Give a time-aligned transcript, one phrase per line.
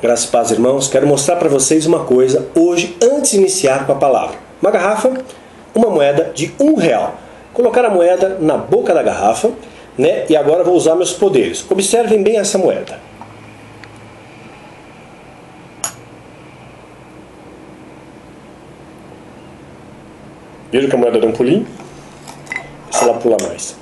[0.00, 3.92] Graças a paz, irmãos, quero mostrar para vocês uma coisa hoje, antes de iniciar com
[3.92, 4.38] a palavra.
[4.62, 5.12] Uma garrafa,
[5.74, 7.16] uma moeda de um real.
[7.52, 9.50] Colocar a moeda na boca da garrafa,
[9.98, 10.24] né?
[10.26, 11.70] E agora vou usar meus poderes.
[11.70, 12.98] Observem bem essa moeda.
[20.72, 21.66] Veja que a moeda deu um pulinho.
[22.90, 23.79] Se ela pula mais.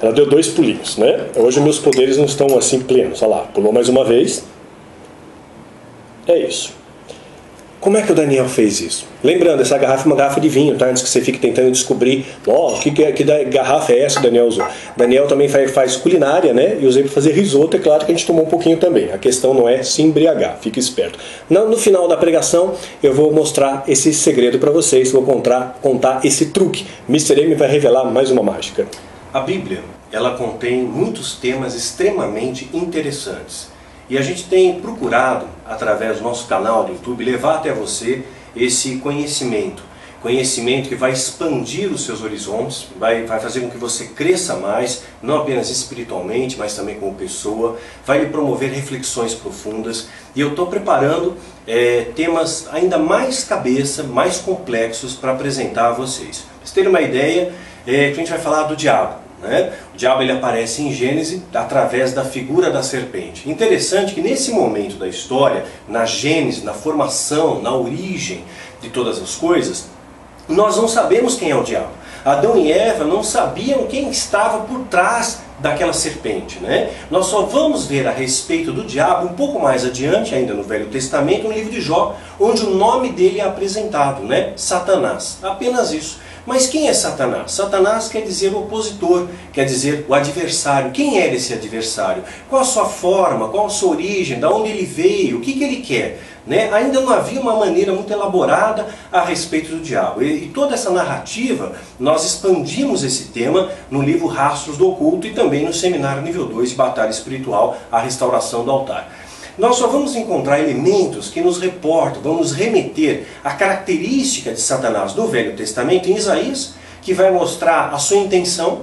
[0.00, 1.26] Ela deu dois pulinhos, né?
[1.34, 3.22] Hoje meus poderes não estão assim plenos.
[3.22, 4.44] Olha lá, pulou mais uma vez.
[6.26, 6.78] É isso.
[7.80, 9.06] Como é que o Daniel fez isso?
[9.22, 10.86] Lembrando, essa garrafa é uma garrafa de vinho, tá?
[10.86, 14.26] Antes que você fique tentando descobrir, ó, oh, que, que, que garrafa é essa que
[14.26, 14.66] o Daniel usou.
[14.96, 16.76] Daniel também faz, faz culinária, né?
[16.80, 19.12] E usei para fazer risoto, é claro que a gente tomou um pouquinho também.
[19.12, 21.20] A questão não é se embriagar, fique esperto.
[21.48, 26.20] No, no final da pregação, eu vou mostrar esse segredo para vocês, vou contar, contar
[26.24, 26.84] esse truque.
[27.08, 27.40] Mr.
[27.40, 28.88] M vai revelar mais uma mágica.
[29.32, 33.68] A Bíblia, ela contém muitos temas extremamente interessantes.
[34.08, 38.24] E a gente tem procurado, através do nosso canal do YouTube, levar até você
[38.56, 39.82] esse conhecimento.
[40.22, 45.04] Conhecimento que vai expandir os seus horizontes, vai, vai fazer com que você cresça mais,
[45.22, 50.08] não apenas espiritualmente, mas também como pessoa, vai lhe promover reflexões profundas.
[50.34, 56.38] E eu estou preparando é, temas ainda mais cabeça, mais complexos para apresentar a vocês.
[56.38, 57.52] Para vocês terem uma ideia,
[57.86, 59.27] é, a gente vai falar do diabo.
[59.42, 59.72] Né?
[59.94, 63.48] O diabo ele aparece em Gênesis através da figura da serpente.
[63.48, 68.44] Interessante que nesse momento da história, na Gênesis, na formação, na origem
[68.80, 69.86] de todas as coisas,
[70.48, 71.90] nós não sabemos quem é o diabo.
[72.24, 76.58] Adão e Eva não sabiam quem estava por trás daquela serpente.
[76.58, 76.90] Né?
[77.10, 80.86] Nós só vamos ver a respeito do diabo um pouco mais adiante, ainda no Velho
[80.86, 84.52] Testamento, no livro de Jó, onde o nome dele é apresentado, né?
[84.56, 85.38] Satanás.
[85.42, 86.18] Apenas isso.
[86.48, 87.52] Mas quem é Satanás?
[87.52, 90.92] Satanás quer dizer o opositor, quer dizer o adversário.
[90.92, 92.24] Quem é esse adversário?
[92.48, 93.50] Qual a sua forma?
[93.50, 94.40] Qual a sua origem?
[94.40, 95.36] Da onde ele veio?
[95.36, 96.22] O que, que ele quer?
[96.46, 96.72] Né?
[96.72, 100.22] Ainda não havia uma maneira muito elaborada a respeito do diabo.
[100.22, 105.34] E, e, toda essa narrativa, nós expandimos esse tema no livro Rastros do Oculto e
[105.34, 109.06] também no seminário nível 2 de Batalha Espiritual, a restauração do altar
[109.58, 115.26] nós só vamos encontrar elementos que nos reportam, vamos remeter a característica de Satanás do
[115.26, 118.82] Velho Testamento em Isaías, que vai mostrar a sua intenção,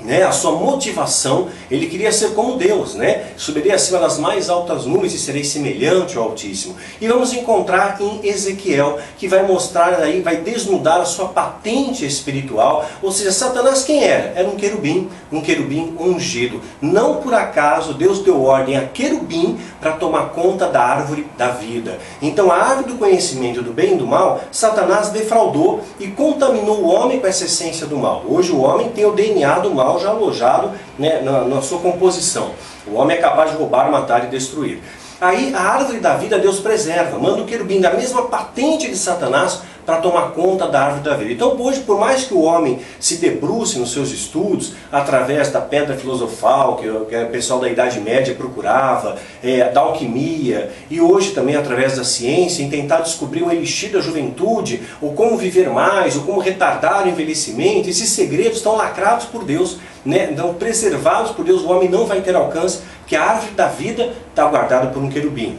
[0.00, 3.28] né, a sua motivação, ele queria ser como Deus, né?
[3.36, 6.74] Subirei acima das mais altas nuvens e serei semelhante ao Altíssimo.
[7.00, 12.84] E vamos encontrar em Ezequiel, que vai mostrar aí, vai desnudar a sua patente espiritual,
[13.02, 14.32] ou seja, Satanás quem era?
[14.34, 16.60] Era um querubim, um querubim ungido.
[16.82, 21.98] Não por acaso Deus deu ordem a querubim para tomar conta da árvore da vida.
[22.20, 26.88] Então a árvore do conhecimento do bem e do mal, Satanás defraudou e contaminou o
[26.88, 28.24] homem com essa essência do mal.
[28.28, 31.78] Hoje o homem tem o DNA do mal mal já alojado né, na, na sua
[31.78, 32.52] composição.
[32.86, 34.82] O homem é capaz de roubar, matar e destruir.
[35.20, 39.62] Aí a árvore da vida Deus preserva, manda o querubim da mesma patente de Satanás
[39.84, 41.32] para tomar conta da árvore da vida.
[41.32, 45.96] Então hoje, por mais que o homem se debruce nos seus estudos, através da pedra
[45.96, 51.96] filosofal, que, o pessoal da Idade Média procurava, é, da alquimia, e hoje também através
[51.96, 56.40] da ciência, em tentar descobrir o elixir da juventude, ou como viver mais, ou como
[56.40, 60.28] retardar o envelhecimento, esses segredos estão lacrados por Deus, né?
[60.30, 64.12] então preservados por Deus, o homem não vai ter alcance, que a árvore da vida
[64.30, 65.58] está guardada por um querubim.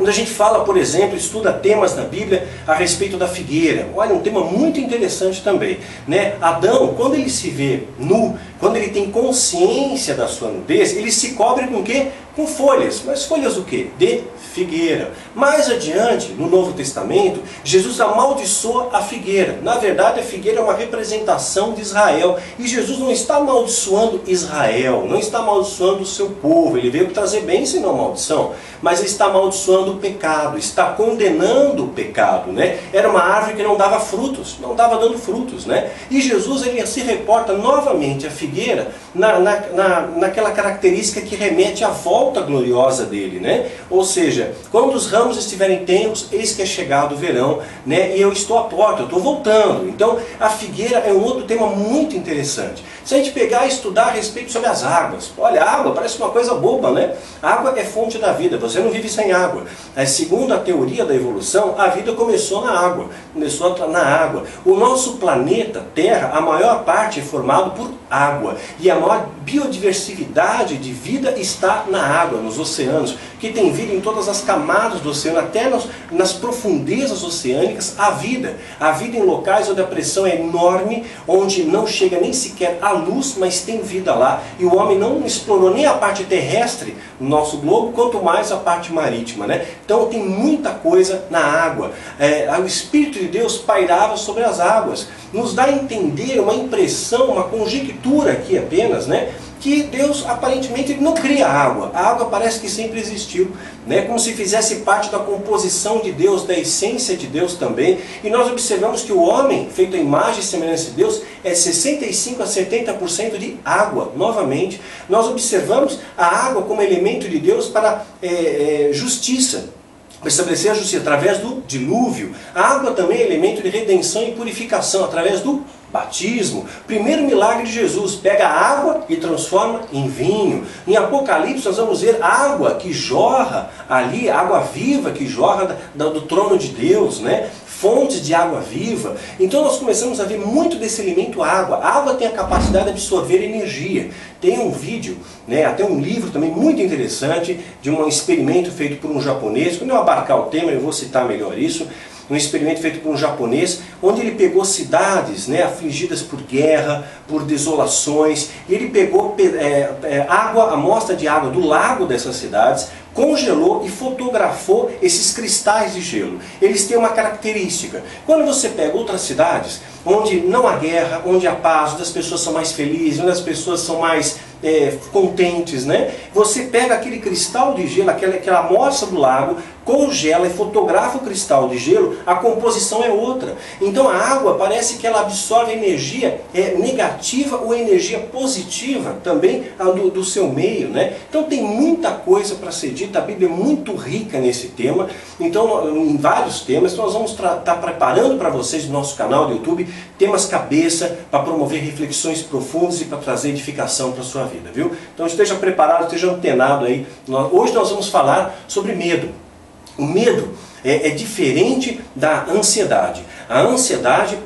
[0.00, 4.14] Quando a gente fala, por exemplo, estuda temas na Bíblia a respeito da figueira, olha,
[4.14, 5.76] um tema muito interessante também.
[6.08, 6.36] Né?
[6.40, 11.32] Adão, quando ele se vê nu, quando ele tem consciência da sua nudez, ele se
[11.32, 12.06] cobre com o quê?
[12.36, 13.02] Com folhas.
[13.04, 13.88] Mas folhas o quê?
[13.98, 15.12] De figueira.
[15.34, 19.58] Mais adiante, no Novo Testamento, Jesus amaldiçoa a figueira.
[19.62, 22.38] Na verdade, a figueira é uma representação de Israel.
[22.58, 26.76] E Jesus não está amaldiçoando Israel, não está amaldiçoando o seu povo.
[26.76, 28.52] Ele veio trazer bênção e não maldição.
[28.82, 32.50] Mas está amaldiçoando o pecado, está condenando o pecado.
[32.52, 32.78] Né?
[32.92, 35.66] Era uma árvore que não dava frutos, não estava dando frutos.
[35.66, 35.90] Né?
[36.10, 41.84] E Jesus ele se reporta novamente à figueira na, na, na, naquela característica que remete
[41.84, 43.40] à volta gloriosa dele.
[43.40, 43.70] Né?
[43.88, 48.16] Ou seja, quando os ramos estiverem tenros, eis que é chegado o verão, né?
[48.16, 49.88] e eu estou à porta, eu estou voltando.
[49.88, 52.84] Então, a figueira é um outro tema muito interessante.
[53.04, 56.30] Se a gente pegar e estudar a respeito sobre as águas, olha, água parece uma
[56.30, 57.16] coisa boba, né?
[57.42, 59.64] A água é fonte da vida, você não vive sem água.
[59.96, 64.44] Mas, segundo a teoria da evolução, a vida começou na água, começou na água.
[64.64, 70.76] O nosso planeta Terra, a maior parte é formado por água, e a maior biodiversidade
[70.76, 75.10] de vida está na água, nos oceanos, que tem vida em todas as camadas do
[75.10, 78.56] oceano, até nas, nas profundezas oceânicas, há vida.
[78.78, 82.92] Há vida em locais onde a pressão é enorme, onde não chega nem sequer a
[82.92, 84.42] luz, mas tem vida lá.
[84.58, 88.56] E o homem não explorou nem a parte terrestre do nosso globo, quanto mais a
[88.56, 89.46] parte marítima.
[89.46, 89.66] Né?
[89.84, 91.92] Então tem muita coisa na água.
[92.18, 95.08] É, o Espírito de Deus pairava sobre as águas.
[95.32, 99.32] Nos dá a entender uma impressão, uma conjectura aqui apenas, né?
[99.60, 101.92] Que Deus aparentemente não cria água.
[101.94, 103.52] A água parece que sempre existiu,
[103.86, 104.02] né?
[104.02, 107.98] como se fizesse parte da composição de Deus, da essência de Deus também.
[108.24, 112.42] E nós observamos que o homem, feito a imagem e semelhança de Deus, é 65
[112.42, 114.12] a 70% de água.
[114.16, 119.78] Novamente, nós observamos a água como elemento de Deus para é, é, justiça
[120.20, 122.34] para estabelecer a justiça através do dilúvio.
[122.54, 126.66] A água também é elemento de redenção e purificação através do batismo.
[126.86, 130.64] Primeiro milagre de Jesus, pega a água e transforma em vinho.
[130.86, 136.56] Em Apocalipse nós vamos ver água que jorra ali, água viva que jorra do trono
[136.56, 137.50] de Deus, né?
[137.80, 139.16] fontes de água viva.
[139.38, 141.78] Então nós começamos a ver muito desse elemento água.
[141.78, 144.10] A água tem a capacidade de absorver energia.
[144.38, 145.16] Tem um vídeo,
[145.48, 149.78] né, até um livro também muito interessante, de um experimento feito por um japonês.
[149.78, 151.86] Quando eu abarcar o tema eu vou citar melhor isso
[152.30, 157.44] um experimento feito por um japonês, onde ele pegou cidades né, afligidas por guerra, por
[157.44, 163.84] desolações, e ele pegou é, é, água, amostra de água do lago dessas cidades, congelou
[163.84, 166.38] e fotografou esses cristais de gelo.
[166.62, 168.02] Eles têm uma característica.
[168.24, 172.40] Quando você pega outras cidades, onde não há guerra, onde há paz, onde as pessoas
[172.40, 176.14] são mais felizes, onde as pessoas são mais é, contentes, né?
[176.34, 179.56] Você pega aquele cristal de gelo, aquela, aquela amostra do lago,
[179.90, 183.56] congela e fotografa o cristal de gelo, a composição é outra.
[183.80, 190.10] Então a água parece que ela absorve energia é, negativa ou energia positiva também do,
[190.10, 191.14] do seu meio, né?
[191.28, 195.08] Então tem muita coisa para ser dita, a Bíblia é muito rica nesse tema,
[195.40, 199.54] então em vários temas, nós vamos estar tá preparando para vocês no nosso canal do
[199.54, 204.70] YouTube temas cabeça para promover reflexões profundas e para trazer edificação para a sua vida,
[204.72, 204.92] viu?
[205.14, 207.06] Então esteja preparado, esteja antenado aí.
[207.50, 209.49] Hoje nós vamos falar sobre medo.
[209.98, 210.54] O medo
[210.84, 213.24] é, é diferente da ansiedade.
[213.48, 214.38] A ansiedade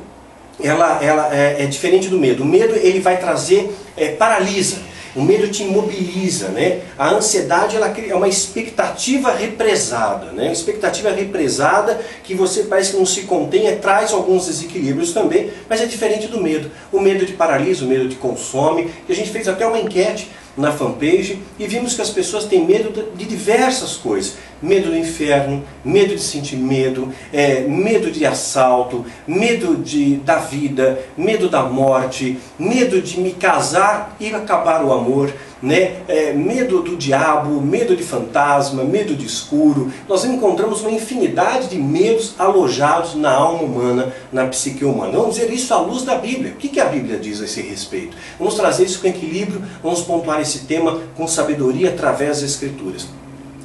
[0.62, 2.42] ela, ela é, é, diferente do medo.
[2.42, 4.78] O medo ele vai trazer, é, paralisa.
[5.14, 6.80] O medo te imobiliza, né?
[6.98, 10.50] A ansiedade ela é uma expectativa represada, né?
[10.50, 15.86] Expectativa represada que você parece que não se contém, traz alguns desequilíbrios também, mas é
[15.86, 16.68] diferente do medo.
[16.90, 18.90] O medo te paralisa, o medo te consome.
[19.08, 22.64] E a gente fez até uma enquete na fanpage e vimos que as pessoas têm
[22.64, 24.34] medo de diversas coisas.
[24.64, 30.98] Medo do inferno, medo de sentir medo, é, medo de assalto, medo de, da vida,
[31.18, 35.30] medo da morte, medo de me casar e acabar o amor,
[35.62, 35.96] né?
[36.08, 39.92] É, medo do diabo, medo de fantasma, medo de escuro.
[40.08, 45.12] Nós encontramos uma infinidade de medos alojados na alma humana, na psique humana.
[45.12, 46.52] Vamos dizer isso à luz da Bíblia.
[46.52, 48.16] O que, que a Bíblia diz a esse respeito?
[48.38, 53.06] Vamos trazer isso com equilíbrio, vamos pontuar esse tema com sabedoria através das Escrituras.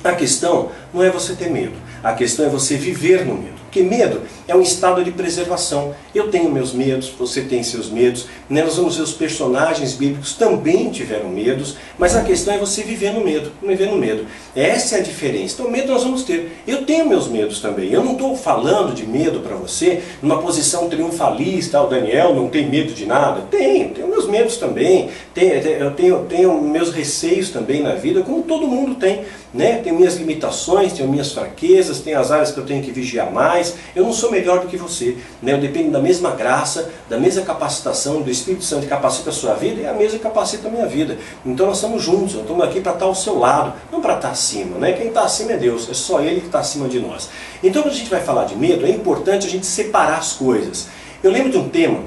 [0.04, 3.60] A questão não é você ter medo, a questão é você viver no medo.
[3.70, 5.94] Porque medo é um estado de preservação.
[6.14, 8.26] Eu tenho meus medos, você tem seus medos.
[8.50, 8.64] Né?
[8.64, 13.14] Nós vamos ver os personagens bíblicos também tiveram medos, mas a questão é você viver
[13.14, 14.26] no medo, viver no medo.
[14.56, 15.56] Essa é a diferença.
[15.56, 16.52] Então medo nós vamos ter.
[16.68, 17.92] Eu tenho meus medos também.
[17.92, 21.82] Eu não estou falando de medo para você numa posição triunfalista.
[21.82, 23.42] O Daniel não tem medo de nada.
[23.52, 25.10] Tenho, tenho meus medos também.
[25.34, 29.22] Tenho, eu tenho, tenho meus receios também na vida, como todo mundo tem.
[29.54, 29.78] Né?
[29.84, 33.60] Tenho minhas limitações, tenho minhas fraquezas, tenho as áreas que eu tenho que vigiar mais
[33.60, 35.18] mais, eu não sou melhor do que você.
[35.42, 35.54] Né?
[35.54, 39.54] Eu dependo da mesma graça, da mesma capacitação, do Espírito Santo que capacita a sua
[39.54, 41.18] vida e a mesma capacita a minha vida.
[41.46, 44.30] Então nós estamos juntos, eu estou aqui para estar ao seu lado, não para estar
[44.30, 44.78] acima.
[44.78, 44.94] Né?
[44.94, 47.30] Quem está acima é Deus, é só Ele que está acima de nós.
[47.64, 50.88] Então quando a gente vai falar de medo, é importante a gente separar as coisas.
[51.24, 52.00] Eu lembro de um tema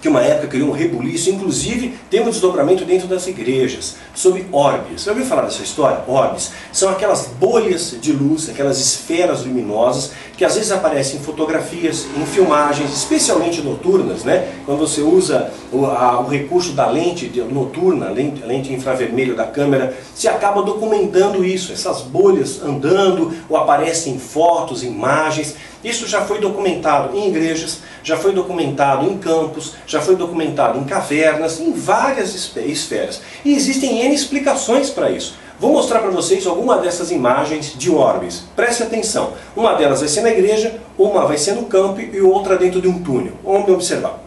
[0.00, 5.02] que uma época criou um rebuliço, inclusive tem um desdobramento dentro das igrejas, sobre orbes.
[5.02, 6.04] Você ouviu falar dessa história?
[6.06, 12.06] Orbes são aquelas bolhas de luz, aquelas esferas luminosas que às vezes aparecem em fotografias,
[12.16, 14.52] em filmagens, especialmente noturnas, né?
[14.66, 19.96] quando você usa o, a, o recurso da lente noturna, lente, lente infravermelho da câmera,
[20.14, 25.54] se acaba documentando isso, essas bolhas andando ou aparecem em fotos, imagens.
[25.82, 30.84] Isso já foi documentado em igrejas, já foi documentado em campos, já foi documentado em
[30.84, 33.22] cavernas, em várias esferas.
[33.44, 35.34] E existem N explicações para isso.
[35.58, 38.44] Vou mostrar para vocês alguma dessas imagens de orbes.
[38.54, 39.32] Preste atenção.
[39.56, 42.88] Uma delas vai ser na igreja, uma vai ser no campo e outra dentro de
[42.88, 43.32] um túnel.
[43.42, 44.26] Vamos observar.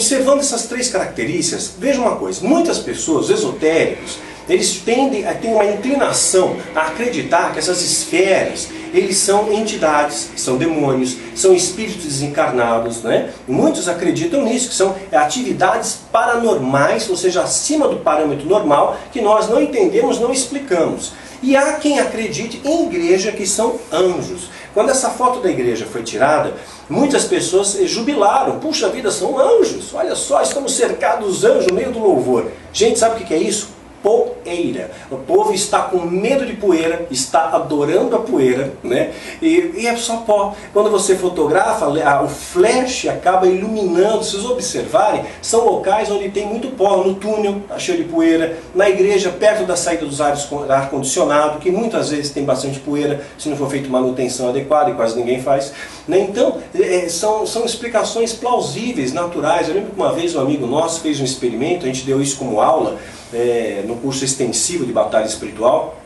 [0.00, 4.18] observando essas três características, veja uma coisa: muitas pessoas, esotéricos,
[4.50, 10.56] eles tendem a ter uma inclinação a acreditar que essas esferas eles são entidades, são
[10.56, 13.30] demônios, são espíritos desencarnados, né?
[13.46, 19.48] Muitos acreditam nisso, que são atividades paranormais, ou seja, acima do parâmetro normal, que nós
[19.48, 21.12] não entendemos, não explicamos.
[21.42, 24.50] E há quem acredite em igreja que são anjos.
[24.74, 26.52] Quando essa foto da igreja foi tirada,
[26.88, 28.58] muitas pessoas jubilaram.
[28.58, 29.94] Puxa vida, são anjos.
[29.94, 32.50] Olha só, estamos cercados anjos no meio do louvor.
[32.72, 33.79] Gente, sabe o que é isso?
[34.02, 34.90] Poeira.
[35.10, 39.12] O povo está com medo de poeira, está adorando a poeira, né?
[39.40, 40.54] E, e é só pó.
[40.72, 44.24] Quando você fotografa, o flash acaba iluminando.
[44.24, 46.98] Se vocês observarem, são locais onde tem muito pó.
[46.98, 52.10] No túnel está cheio de poeira, na igreja, perto da saída dos ar-condicionado, que muitas
[52.10, 55.72] vezes tem bastante poeira, se não for feita manutenção adequada, e quase ninguém faz.
[56.08, 56.20] Né?
[56.20, 59.68] Então, é, são, são explicações plausíveis, naturais.
[59.68, 62.36] Eu lembro que uma vez um amigo nosso fez um experimento, a gente deu isso
[62.36, 62.98] como aula,
[63.32, 65.96] é, no curso extensivo de batalha espiritual,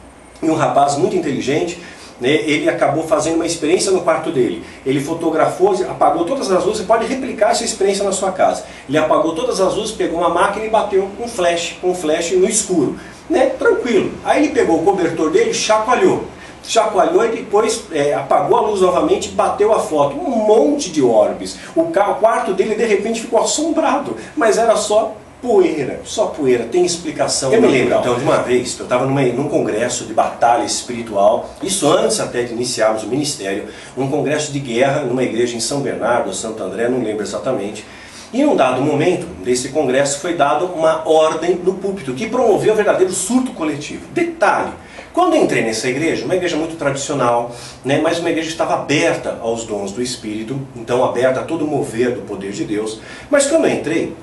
[0.42, 1.80] e um rapaz muito inteligente,
[2.20, 4.64] né, ele acabou fazendo uma experiência no quarto dele.
[4.86, 8.64] Ele fotografou, apagou todas as luzes, você pode replicar essa experiência na sua casa.
[8.88, 12.48] Ele apagou todas as luzes, pegou uma máquina e bateu um flash, um flash no
[12.48, 12.98] escuro.
[13.28, 14.12] Né, tranquilo.
[14.24, 16.24] Aí ele pegou o cobertor dele, chacoalhou.
[16.62, 20.16] Chacoalhou e depois é, apagou a luz novamente e bateu a foto.
[20.16, 21.56] Um monte de orbes.
[21.74, 25.14] O quarto dele de repente ficou assombrado, mas era só
[25.44, 27.52] poeira, só poeira, tem explicação.
[27.52, 31.86] Eu me lembro então de uma vez eu estava num congresso de batalha espiritual, isso
[31.86, 36.32] antes até de iniciarmos o ministério, um congresso de guerra numa igreja em São Bernardo,
[36.32, 37.84] Santo André, não lembro exatamente.
[38.32, 42.72] E em um dado momento desse congresso foi dada uma ordem no púlpito que promoveu
[42.72, 44.06] um verdadeiro surto coletivo.
[44.12, 44.72] Detalhe,
[45.12, 48.74] quando eu entrei nessa igreja, uma igreja muito tradicional, né, mas uma igreja que estava
[48.74, 52.98] aberta aos dons do Espírito, então aberta a todo mover do poder de Deus.
[53.30, 54.16] Mas quando eu entrei,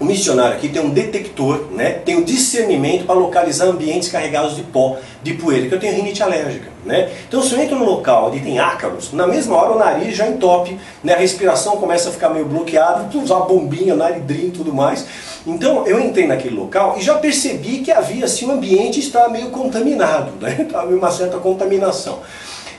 [0.00, 1.90] o missionário aqui tem um detector, né?
[1.90, 5.94] tem o um discernimento para localizar ambientes carregados de pó, de poeira, que eu tenho
[5.94, 6.70] rinite alérgica.
[6.86, 7.10] Né?
[7.28, 10.26] Então se eu entro num local onde tem ácaros, na mesma hora o nariz já
[10.26, 11.12] entope, né?
[11.12, 15.04] a respiração começa a ficar meio bloqueada, usar uma bombinha, naridrim e tudo mais.
[15.46, 19.50] Então eu entrei naquele local e já percebi que havia assim, um ambiente estava meio
[19.50, 20.56] contaminado, né?
[20.66, 22.20] estava uma certa contaminação.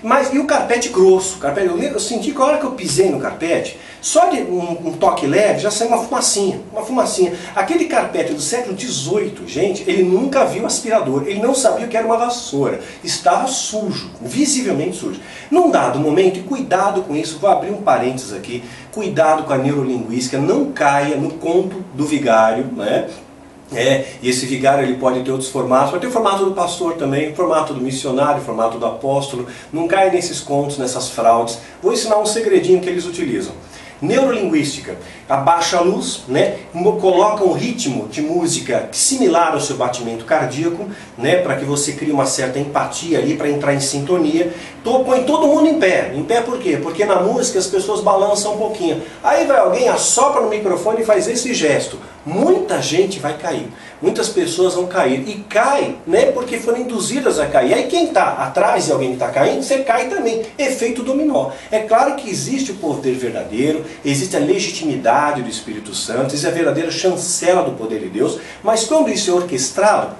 [0.04, 1.38] Mas e o carpete grosso?
[1.38, 4.88] Carpete, eu, eu senti que a hora que eu pisei no carpete, só de um,
[4.88, 7.34] um, toque leve já saiu uma fumacinha, uma fumacinha.
[7.56, 11.96] Aquele carpete do século XVIII, gente, ele nunca viu aspirador, ele não sabia o que
[11.96, 12.80] era uma vassoura.
[13.04, 15.20] Estava sujo, visivelmente sujo.
[15.52, 19.58] Num dado momento, e cuidado com isso, vou abrir um parênteses aqui, cuidado com a
[19.58, 23.08] neurolinguística, não caia no conto do vigário, né?
[23.74, 26.96] É, e esse vigário ele pode ter outros formatos, pode ter o formato do pastor
[26.96, 29.48] também, o formato do missionário, o formato do apóstolo.
[29.72, 31.58] Não caia nesses contos, nessas fraudes.
[31.82, 33.54] Vou ensinar um segredinho que eles utilizam.
[34.02, 34.98] Neurolinguística,
[35.30, 36.58] abaixa a luz, né,
[37.00, 42.12] coloca um ritmo de música similar ao seu batimento cardíaco, né, para que você crie
[42.12, 44.52] uma certa empatia ali, para entrar em sintonia.
[44.84, 46.14] Tô, põe todo mundo em pé.
[46.16, 46.80] Em pé por quê?
[46.82, 49.04] Porque na música as pessoas balançam um pouquinho.
[49.24, 52.00] Aí vai alguém, assopra no microfone e faz esse gesto.
[52.26, 53.70] Muita gente vai cair
[54.02, 55.28] muitas pessoas vão cair.
[55.28, 57.74] E cai, né, porque foram induzidas a cair.
[57.74, 60.42] Aí quem está atrás de alguém que está caindo, você cai também.
[60.58, 61.52] Efeito dominó.
[61.70, 66.52] É claro que existe o poder verdadeiro, existe a legitimidade do Espírito Santo, existe a
[66.52, 70.16] verdadeira chancela do poder de Deus, mas quando isso é orquestrado,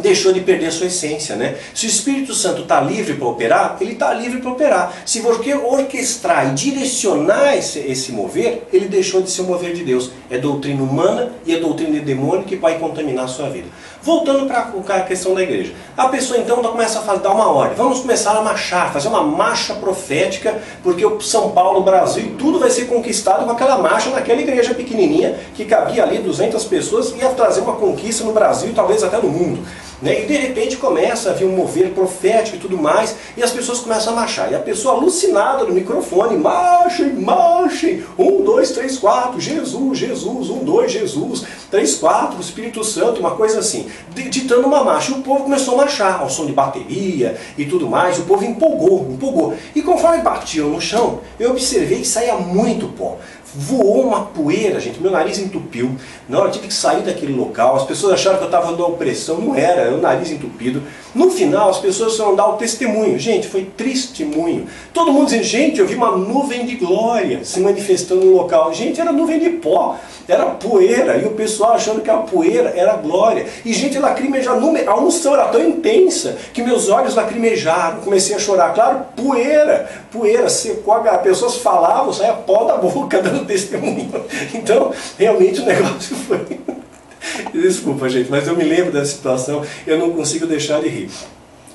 [0.00, 1.36] deixou de perder sua essência.
[1.36, 1.56] Né?
[1.74, 5.02] Se o Espírito Santo está livre para operar, ele está livre para operar.
[5.06, 9.84] Se você orquestrar e direcionar esse, esse mover, ele deixou de ser o mover de
[9.84, 10.10] Deus.
[10.30, 13.68] É doutrina humana e é doutrina de demônio que vai contaminar a sua vida.
[14.04, 15.72] Voltando para a questão da igreja.
[15.96, 17.74] A pessoa então começa a dar uma ordem.
[17.74, 22.68] Vamos começar a marchar, fazer uma marcha profética, porque o São Paulo, Brasil, tudo vai
[22.68, 27.30] ser conquistado com aquela marcha naquela igreja pequenininha que cabia ali 200 pessoas e ia
[27.30, 29.64] trazer uma conquista no Brasil e talvez até no mundo.
[30.04, 30.22] Né?
[30.22, 33.80] E de repente começa a vir um mover profético e tudo mais, e as pessoas
[33.80, 34.52] começam a marchar.
[34.52, 40.58] E a pessoa alucinada no microfone, marchem, marchem, um, dois, três, quatro, Jesus, Jesus, um,
[40.58, 43.86] dois, Jesus, três, quatro, Espírito Santo, uma coisa assim,
[44.28, 45.12] ditando uma marcha.
[45.12, 48.44] E o povo começou a marchar, ao som de bateria e tudo mais, o povo
[48.44, 49.54] empolgou, empolgou.
[49.74, 53.16] E conforme batiam no chão, eu observei que saía muito pó
[53.54, 55.94] voou uma poeira, gente, meu nariz entupiu.
[56.28, 57.76] Não, eu tive que sair daquele local.
[57.76, 60.82] As pessoas acharam que eu estava dando opressão, não era, era o nariz entupido.
[61.14, 63.18] No final, as pessoas foram dar o testemunho.
[63.18, 64.66] Gente, foi testemunho.
[64.92, 68.74] Todo mundo dizendo, gente, eu vi uma nuvem de glória se manifestando no local.
[68.74, 69.96] Gente, era nuvem de pó,
[70.26, 71.16] era poeira.
[71.18, 73.46] E o pessoal achando que a poeira era glória.
[73.64, 74.60] E gente lacrimejava.
[74.86, 78.00] A unção era tão intensa que meus olhos lacrimejaram.
[78.00, 78.74] Comecei a chorar.
[78.74, 80.94] Claro, poeira, poeira, secou.
[80.94, 84.10] As pessoas falavam, saia pó da boca, dando testemunho.
[84.54, 86.60] Então, realmente o negócio foi.
[87.52, 91.10] Desculpa, gente, mas eu me lembro da situação, eu não consigo deixar de rir.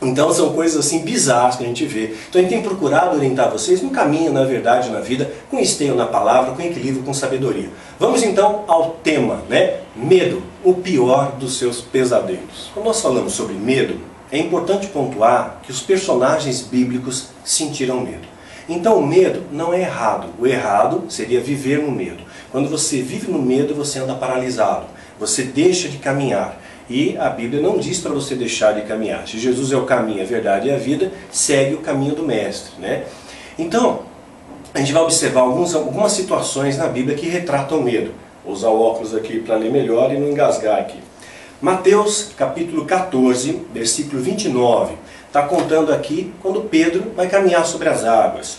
[0.02, 2.16] Então são coisas assim bizarras que a gente vê.
[2.30, 5.94] Então a gente tem procurado orientar vocês no caminho, na verdade, na vida, com esteio
[5.94, 7.70] na palavra, com equilíbrio, com sabedoria.
[8.00, 9.82] Vamos então ao tema, né?
[9.96, 12.72] Medo, o pior dos seus pesadelos.
[12.74, 14.00] Quando nós falamos sobre medo,
[14.32, 18.29] é importante pontuar que os personagens bíblicos sentiram medo.
[18.70, 20.28] Então o medo não é errado.
[20.40, 22.24] O errado seria viver no medo.
[22.52, 24.86] Quando você vive no medo, você anda paralisado.
[25.20, 26.62] Você deixa de caminhar.
[26.88, 29.28] E a Bíblia não diz para você deixar de caminhar.
[29.28, 32.80] Se Jesus é o caminho, a verdade e a vida, segue o caminho do Mestre.
[32.80, 33.04] Né?
[33.58, 34.04] Então,
[34.74, 38.12] a gente vai observar alguns, algumas situações na Bíblia que retratam o medo.
[38.46, 41.00] Vou usar o óculos aqui para ler melhor e não engasgar aqui.
[41.62, 44.94] Mateus capítulo 14, versículo 29,
[45.30, 48.58] está contando aqui quando Pedro vai caminhar sobre as águas.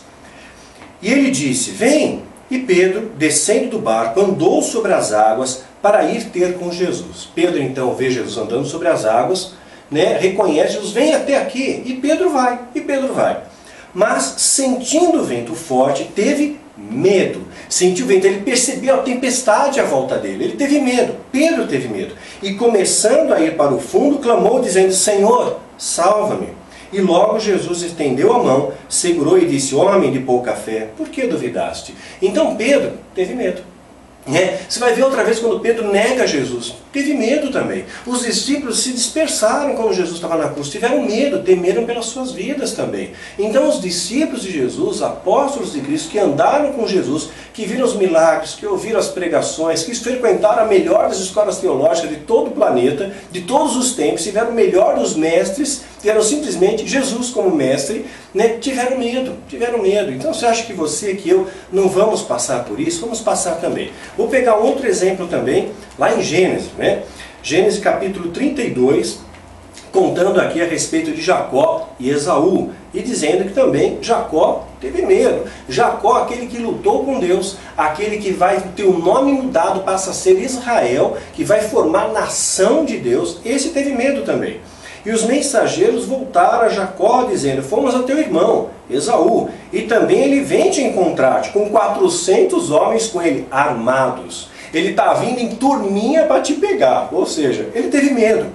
[1.02, 2.22] E ele disse: Vem!
[2.50, 7.28] E Pedro, descendo do barco, andou sobre as águas para ir ter com Jesus.
[7.32, 9.52] Pedro então vê Jesus andando sobre as águas,
[9.88, 11.82] né, reconhece Jesus, vem até aqui.
[11.86, 13.40] E Pedro vai, e Pedro vai.
[13.94, 17.46] Mas sentindo o vento forte, teve medo.
[17.68, 20.44] Sentiu o vento, ele percebeu a tempestade à volta dele.
[20.44, 21.14] Ele teve medo.
[21.30, 22.14] Pedro teve medo.
[22.42, 26.59] E começando a ir para o fundo, clamou dizendo: Senhor, salva-me.
[26.92, 31.26] E logo Jesus estendeu a mão, segurou e disse: Homem de pouca fé, por que
[31.26, 31.94] duvidaste?
[32.20, 33.62] Então Pedro teve medo.
[34.28, 36.74] É, você vai ver outra vez quando Pedro nega Jesus.
[36.92, 37.86] Teve medo também.
[38.06, 40.68] Os discípulos se dispersaram quando Jesus estava na cruz.
[40.68, 43.12] Tiveram medo, temeram pelas suas vidas também.
[43.38, 47.96] Então os discípulos de Jesus, apóstolos de Cristo, que andaram com Jesus, que viram os
[47.96, 52.52] milagres, que ouviram as pregações, que frequentaram a melhor das escolas teológicas de todo o
[52.52, 58.06] planeta, de todos os tempos, tiveram o melhor dos mestres, tiveram simplesmente Jesus como mestre,
[58.34, 60.10] né, tiveram medo, tiveram medo.
[60.10, 63.00] Então você acha que você, que eu, não vamos passar por isso?
[63.02, 63.92] Vamos passar também.
[64.16, 67.02] Vou pegar outro exemplo também, lá em Gênesis, né?
[67.42, 69.20] Gênesis capítulo 32,
[69.92, 75.44] contando aqui a respeito de Jacó e Esaú, e dizendo que também Jacó teve medo.
[75.68, 80.14] Jacó, aquele que lutou com Deus, aquele que vai ter o nome mudado, passa a
[80.14, 84.60] ser Israel, que vai formar nação de Deus, esse teve medo também.
[85.04, 90.40] E os mensageiros voltaram a Jacó, dizendo: Fomos a teu irmão, Esaú, e também ele
[90.42, 94.48] vem te encontrar-te, com 400 homens com ele, armados.
[94.72, 97.08] Ele está vindo em turminha para te pegar.
[97.12, 98.46] Ou seja, ele teve medo.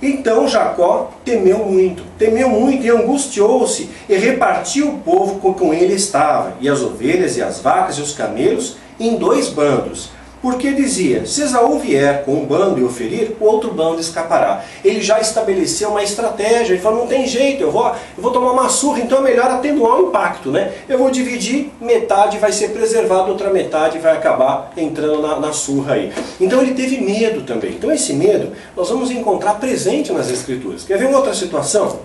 [0.00, 5.94] Então Jacó temeu muito, temeu muito e angustiou-se, e repartiu o povo com quem ele
[5.94, 11.26] estava, e as ovelhas e as vacas e os camelos, em dois bandos porque dizia:
[11.26, 14.64] se Esaú vier com um bando e o ferir, o outro bando escapará.
[14.84, 18.52] Ele já estabeleceu uma estratégia, ele falou: não tem jeito, eu vou, eu vou tomar
[18.52, 20.50] uma surra, então é melhor atenuar o impacto.
[20.50, 20.72] Né?
[20.88, 25.94] Eu vou dividir, metade vai ser preservada, outra metade vai acabar entrando na, na surra
[25.94, 26.12] aí.
[26.40, 27.72] Então ele teve medo também.
[27.72, 30.84] Então esse medo nós vamos encontrar presente nas Escrituras.
[30.84, 32.00] Quer ver uma outra situação?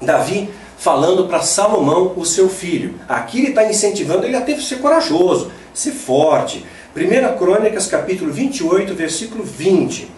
[0.00, 0.48] Davi
[0.82, 2.96] falando para Salomão, o seu filho.
[3.08, 6.66] Aqui ele está incentivando ele a ter ser corajoso, ser forte.
[6.94, 10.08] 1 Crônicas capítulo 28, versículo 20.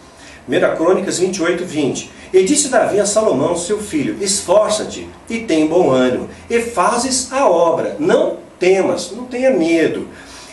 [0.48, 2.10] 1 Crônicas 28, 20.
[2.32, 7.48] E disse Davi a Salomão, seu filho, esforça-te e tem bom ânimo, e fazes a
[7.48, 10.08] obra, não temas, não tenha medo,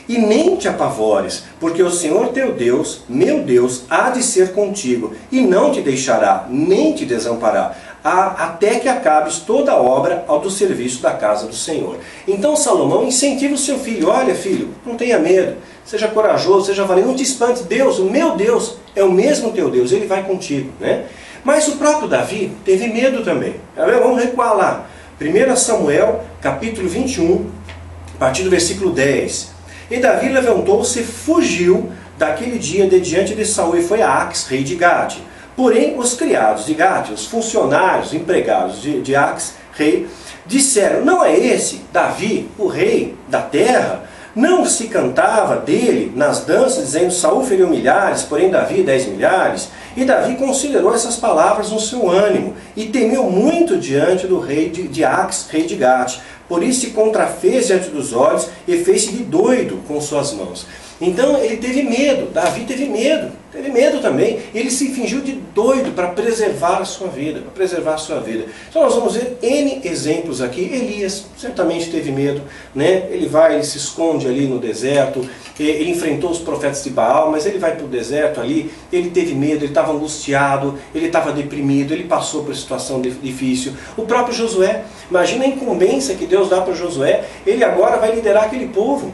[0.07, 5.15] e nem te apavores, porque o Senhor teu Deus, meu Deus, há de ser contigo,
[5.31, 10.49] e não te deixará, nem te desamparará até que acabes toda a obra ao do
[10.49, 11.97] serviço da casa do Senhor.
[12.27, 17.07] Então Salomão incentiva o seu filho: olha, filho, não tenha medo, seja corajoso, seja valente,
[17.07, 17.63] não te espante.
[17.63, 20.71] Deus, o meu Deus, é o mesmo teu Deus, ele vai contigo.
[20.79, 21.05] Né?
[21.43, 23.55] Mas o próprio Davi teve medo também.
[23.75, 24.85] Vamos recuar lá.
[25.19, 27.49] 1 Samuel, capítulo 21,
[28.15, 29.51] a partir do versículo 10.
[29.89, 34.63] E Davi levantou-se fugiu daquele dia de diante de Saul e foi a Ax, rei
[34.63, 35.21] de Gade.
[35.55, 40.07] Porém, os criados de Gade, os funcionários, empregados de, de Ax, rei,
[40.45, 44.03] disseram: Não é esse Davi, o rei da terra?
[44.35, 49.69] Não se cantava dele nas danças, dizendo: Saul feriu milhares, porém Davi dez milhares?
[49.95, 54.87] E Davi considerou essas palavras no seu ânimo e temeu muito diante do rei de,
[54.87, 56.19] de Ax, rei de Gate.
[56.47, 60.65] Por isso se contrafez diante dos olhos e fez-se doido com suas mãos.
[61.01, 64.39] Então ele teve medo, Davi teve medo, teve medo também.
[64.53, 68.45] Ele se fingiu de doido para preservar a sua vida, para preservar sua vida.
[68.69, 70.61] Então nós vamos ver N exemplos aqui.
[70.61, 72.41] Elias certamente teve medo,
[72.73, 73.07] né?
[73.11, 75.27] ele vai, ele se esconde ali no deserto,
[75.59, 79.35] ele enfrentou os profetas de Baal, mas ele vai para o deserto ali, ele teve
[79.35, 83.73] medo, ele estava angustiado, ele estava deprimido, ele passou por situação difícil.
[83.95, 88.45] O próprio Josué, imagina a incumbência que Deus dá para Josué, ele agora vai liderar
[88.45, 89.13] aquele povo.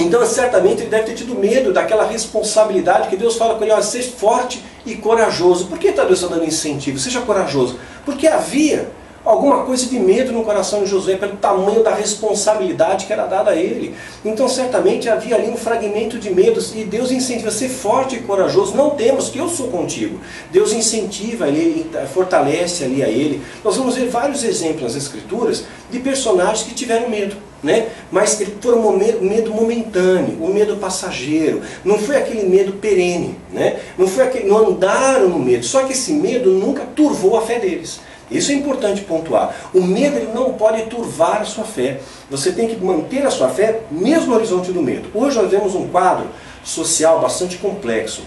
[0.00, 4.10] Então, certamente, ele deve ter tido medo daquela responsabilidade que Deus fala com ele: seja
[4.12, 5.66] forte e corajoso.
[5.66, 6.98] Por que Deus está dando incentivo?
[6.98, 7.78] Seja corajoso.
[8.04, 8.88] Porque havia
[9.24, 13.50] alguma coisa de medo no coração de Josué pelo tamanho da responsabilidade que era dada
[13.50, 13.94] a ele.
[14.24, 18.76] Então, certamente havia ali um fragmento de medos e Deus incentiva ser forte e corajoso.
[18.76, 20.18] Não temos, que eu sou contigo.
[20.50, 23.42] Deus incentiva ele, fortalece ali a ele.
[23.64, 27.36] Nós vamos ver vários exemplos nas Escrituras de personagens que tiveram medo.
[27.62, 27.88] Né?
[28.10, 33.80] Mas foi um medo momentâneo, um medo passageiro, não foi aquele medo perene, né?
[33.98, 37.58] não, foi aquele, não andaram no medo, só que esse medo nunca turvou a fé
[37.58, 37.98] deles.
[38.30, 39.54] Isso é importante pontuar.
[39.74, 42.00] O medo ele não pode turvar a sua fé.
[42.30, 45.08] Você tem que manter a sua fé mesmo no horizonte do medo.
[45.14, 46.26] Hoje nós vemos um quadro
[46.62, 48.22] social bastante complexo.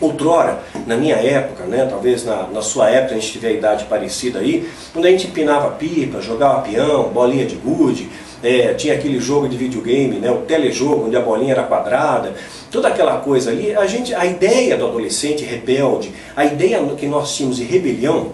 [0.00, 3.84] Outrora, na minha época, né, talvez na, na sua época a gente tiver a idade
[3.84, 8.08] parecida aí, quando a gente empinava pipa, jogava peão, bolinha de gude,
[8.42, 12.34] é, tinha aquele jogo de videogame, né, o telejogo, onde a bolinha era quadrada,
[12.68, 17.36] toda aquela coisa ali, a, gente, a ideia do adolescente rebelde, a ideia que nós
[17.36, 18.32] tínhamos de rebelião,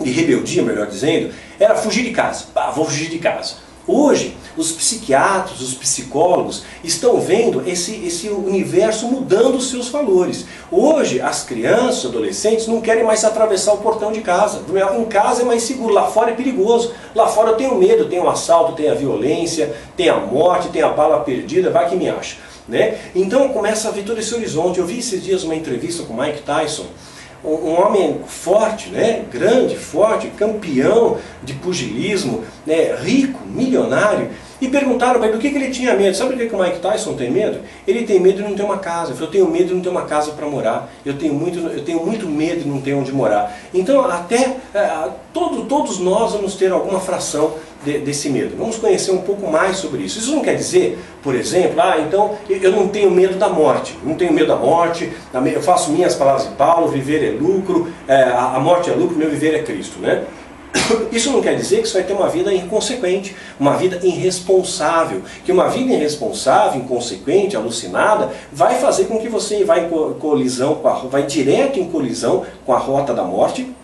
[0.00, 2.46] de rebeldia, melhor dizendo, era fugir de casa.
[2.54, 3.66] Ah, vou fugir de casa.
[3.88, 10.44] Hoje, os psiquiatras, os psicólogos estão vendo esse, esse universo mudando os seus valores.
[10.72, 14.62] Hoje, as crianças, adolescentes, não querem mais atravessar o portão de casa.
[14.98, 16.92] Em casa é mais seguro, lá fora é perigoso.
[17.14, 20.82] Lá fora eu tenho medo, tem o assalto, tem a violência, tem a morte, tem
[20.82, 22.38] a bala perdida, vai que me acha.
[22.68, 22.98] Né?
[23.14, 24.80] Então começa a ver todo esse horizonte.
[24.80, 26.86] Eu vi esses dias uma entrevista com Mike Tyson,
[27.46, 29.24] um homem forte, né?
[29.30, 32.96] grande, forte, campeão de pugilismo, né?
[32.96, 36.16] rico, milionário, e perguntaram para ele do que, que ele tinha medo.
[36.16, 37.60] Sabe do que, o Mike Tyson tem medo?
[37.86, 39.14] Ele tem medo de não ter uma casa.
[39.18, 40.90] Eu tenho medo de não ter uma casa para morar.
[41.04, 43.56] Eu tenho, muito, eu tenho muito medo de não ter onde morar.
[43.72, 48.56] Então, até é, todo, todos nós vamos ter alguma fração de, desse medo.
[48.56, 50.18] Vamos conhecer um pouco mais sobre isso.
[50.18, 53.96] Isso não quer dizer, por exemplo, ah, então eu não tenho medo da morte.
[54.02, 55.12] Não tenho medo da morte.
[55.54, 59.30] Eu faço minhas palavras de Paulo, viver é lucro, é, a morte é lucro, meu
[59.30, 59.98] viver é Cristo.
[60.00, 60.24] Né?
[61.12, 65.22] Isso não quer dizer que você vai ter uma vida inconsequente, uma vida irresponsável.
[65.44, 71.24] Que uma vida irresponsável, inconsequente, alucinada, vai fazer com que você vá em colisão, vai
[71.24, 73.74] direto em colisão com a rota da morte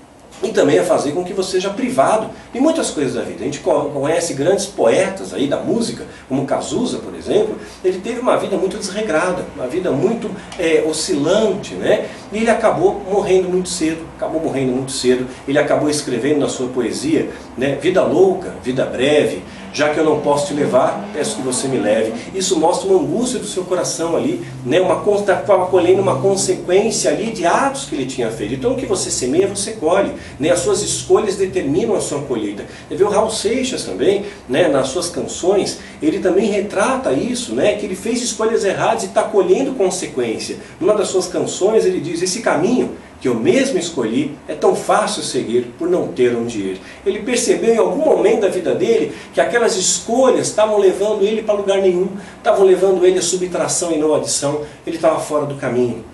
[0.43, 3.41] e também a fazer com que você seja privado de muitas coisas da vida.
[3.41, 8.37] A gente conhece grandes poetas aí da música, como Cazuza, por exemplo, ele teve uma
[8.37, 12.07] vida muito desregrada, uma vida muito é, oscilante, né?
[12.33, 16.69] E ele acabou morrendo muito cedo, acabou morrendo muito cedo, ele acabou escrevendo na sua
[16.69, 21.43] poesia, né, vida louca, vida breve, já que eu não posso te levar, peço que
[21.43, 22.13] você me leve.
[22.35, 24.81] Isso mostra uma angústia do seu coração ali, né?
[24.81, 28.55] uma estava colhendo uma consequência ali de atos que ele tinha feito.
[28.55, 30.13] Então o que você semeia, você colhe.
[30.39, 30.51] Né?
[30.51, 32.65] As suas escolhas determinam a sua colheita.
[32.89, 34.69] Você vê o Raul Seixas também, né?
[34.69, 37.75] nas suas canções, ele também retrata isso, né?
[37.75, 40.59] que ele fez escolhas erradas e está colhendo consequência.
[40.79, 42.91] Numa das suas canções ele diz, esse caminho
[43.23, 46.81] que eu mesmo escolhi, é tão fácil seguir por não ter onde ir.
[47.07, 51.55] Ele percebeu em algum momento da vida dele que aquelas escolhas estavam levando ele para
[51.55, 56.05] lugar nenhum, estavam levando ele a subtração e não adição, ele estava fora do caminho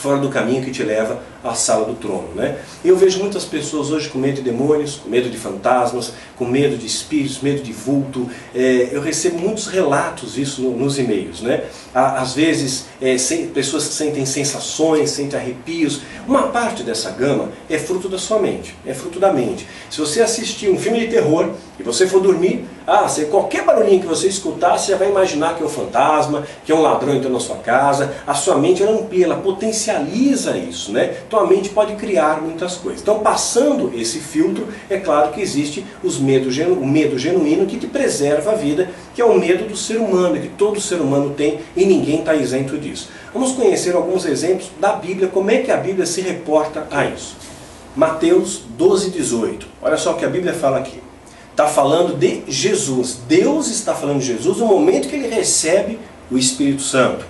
[0.00, 2.28] fora do caminho que te leva à sala do trono.
[2.34, 2.58] Né?
[2.84, 6.76] Eu vejo muitas pessoas hoje com medo de demônios, com medo de fantasmas, com medo
[6.76, 8.28] de espíritos, medo de vulto.
[8.54, 11.40] É, eu recebo muitos relatos disso no, nos e-mails.
[11.40, 11.64] Né?
[11.94, 16.00] Às vezes, é, sem, pessoas que sentem sensações, sentem arrepios.
[16.26, 19.66] Uma parte dessa gama é fruto da sua mente, é fruto da mente.
[19.90, 24.00] Se você assistir um filme de terror e você for dormir, ah, se qualquer barulhinho
[24.00, 27.34] que você escutar, você vai imaginar que é um fantasma, que é um ladrão entrando
[27.34, 28.12] na sua casa.
[28.26, 30.90] A sua mente ela amplia, ela potencializa isso.
[30.90, 31.14] Né?
[31.30, 33.02] Então a mente pode criar muitas coisas.
[33.02, 36.50] Então, passando esse filtro, é claro que existe os o medo
[37.16, 40.80] genuíno que te preserva a vida, que é o medo do ser humano, que todo
[40.80, 43.10] ser humano tem e ninguém está isento disso.
[43.32, 47.36] Vamos conhecer alguns exemplos da Bíblia, como é que a Bíblia se reporta a isso.
[47.94, 49.68] Mateus 12, 18.
[49.80, 51.00] Olha só o que a Bíblia fala aqui
[51.52, 53.20] está falando de Jesus.
[53.28, 55.96] Deus está falando de Jesus no momento que ele recebe
[56.28, 57.24] o Espírito Santo.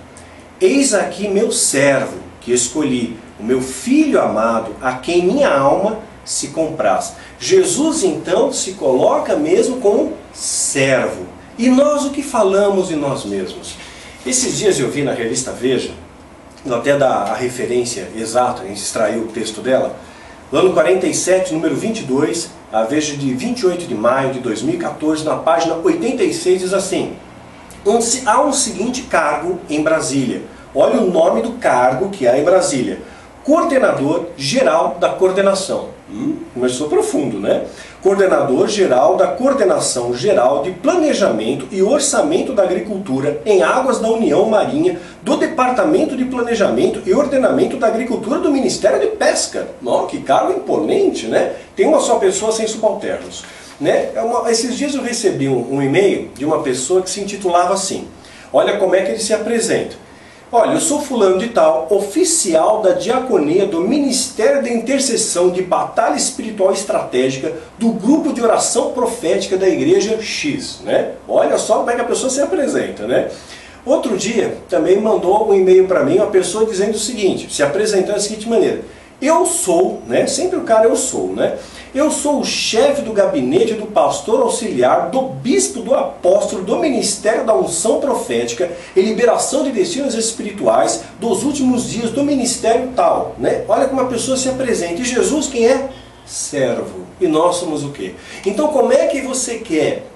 [0.59, 6.49] Eis aqui meu servo que escolhi, o meu filho amado, a quem minha alma se
[6.49, 7.15] compraz.
[7.39, 11.25] Jesus então se coloca mesmo como servo.
[11.57, 13.75] E nós o que falamos de nós mesmos?
[14.25, 15.91] Esses dias eu vi na revista Veja,
[16.69, 19.95] até dar a referência exata, a gente extraiu o texto dela,
[20.51, 25.75] no ano 47, número 22, a Veja de 28 de maio de 2014, na página
[25.75, 27.15] 86, diz assim:
[28.25, 30.43] Há um seguinte cargo em Brasília.
[30.75, 33.01] Olha o nome do cargo que há em Brasília:
[33.43, 35.89] Coordenador Geral da Coordenação.
[36.11, 37.63] Hum, começou profundo, né?
[38.03, 44.45] Coordenador geral da Coordenação Geral de Planejamento e Orçamento da Agricultura em Águas da União
[44.49, 49.67] Marinha do Departamento de Planejamento e Ordenamento da Agricultura do Ministério de Pesca.
[49.81, 51.53] Nossa, que cargo imponente, né?
[51.75, 53.43] Tem uma só pessoa sem subalternos.
[53.79, 54.09] Né?
[54.13, 57.73] É uma, esses dias eu recebi um, um e-mail de uma pessoa que se intitulava
[57.73, 58.07] assim.
[58.53, 59.95] Olha como é que ele se apresenta.
[60.53, 66.17] Olha, eu sou fulano de tal, oficial da diaconia do Ministério de Intercessão de Batalha
[66.17, 71.13] Espiritual Estratégica do grupo de oração profética da igreja X, né?
[71.25, 73.31] Olha só como é que a pessoa se apresenta, né?
[73.85, 78.15] Outro dia também mandou um e-mail para mim uma pessoa dizendo o seguinte, se apresentando
[78.15, 78.81] da seguinte maneira:
[79.21, 80.27] Eu sou, né?
[80.27, 81.57] Sempre o cara eu sou, né?
[81.93, 87.45] Eu sou o chefe do gabinete do pastor auxiliar, do bispo, do apóstolo, do ministério
[87.45, 93.35] da unção profética e liberação de destinos espirituais dos últimos dias do ministério tal.
[93.37, 93.65] Né?
[93.67, 95.01] Olha como a pessoa se apresenta.
[95.01, 95.89] E Jesus quem é?
[96.25, 97.01] Servo.
[97.19, 98.13] E nós somos o quê?
[98.45, 100.07] Então como é que você quer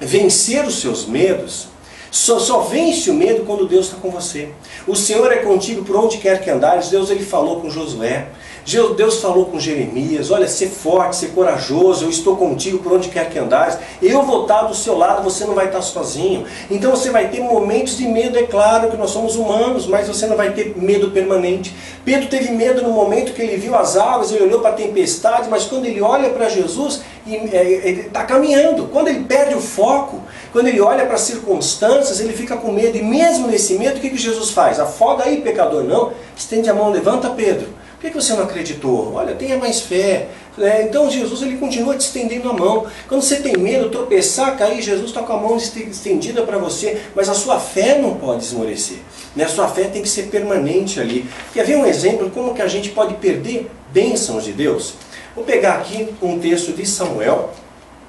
[0.00, 1.68] vencer os seus medos?
[2.10, 4.50] Só, só vence o medo quando Deus está com você.
[4.86, 6.90] O Senhor é contigo por onde quer que andares.
[6.90, 8.26] Deus ele falou com Josué.
[8.64, 13.28] Deus falou com Jeremias, olha, ser forte, ser corajoso, eu estou contigo por onde quer
[13.28, 16.44] que andares, eu vou estar do seu lado, você não vai estar sozinho.
[16.70, 20.26] Então você vai ter momentos de medo, é claro que nós somos humanos, mas você
[20.26, 21.74] não vai ter medo permanente.
[22.04, 25.48] Pedro teve medo no momento que ele viu as águas, ele olhou para a tempestade,
[25.48, 28.88] mas quando ele olha para Jesus, é, ele está caminhando.
[28.92, 30.20] Quando ele perde o foco,
[30.52, 34.00] quando ele olha para as circunstâncias, ele fica com medo, e mesmo nesse medo, o
[34.00, 34.78] que, que Jesus faz?
[34.78, 37.81] Afoga aí, pecador, não, estende a mão, levanta Pedro.
[38.02, 39.14] Por que você não acreditou?
[39.14, 40.26] Olha, tenha mais fé.
[40.58, 42.84] É, então Jesus ele continua te estendendo a mão.
[43.06, 47.28] Quando você tem medo, tropeçar, cair, Jesus está com a mão estendida para você, mas
[47.28, 48.98] a sua fé não pode esmorecer.
[49.36, 49.44] Né?
[49.44, 51.30] A sua fé tem que ser permanente ali.
[51.54, 54.94] Quer ver um exemplo como que a gente pode perder bênçãos de Deus?
[55.36, 57.50] Vou pegar aqui um texto de Samuel.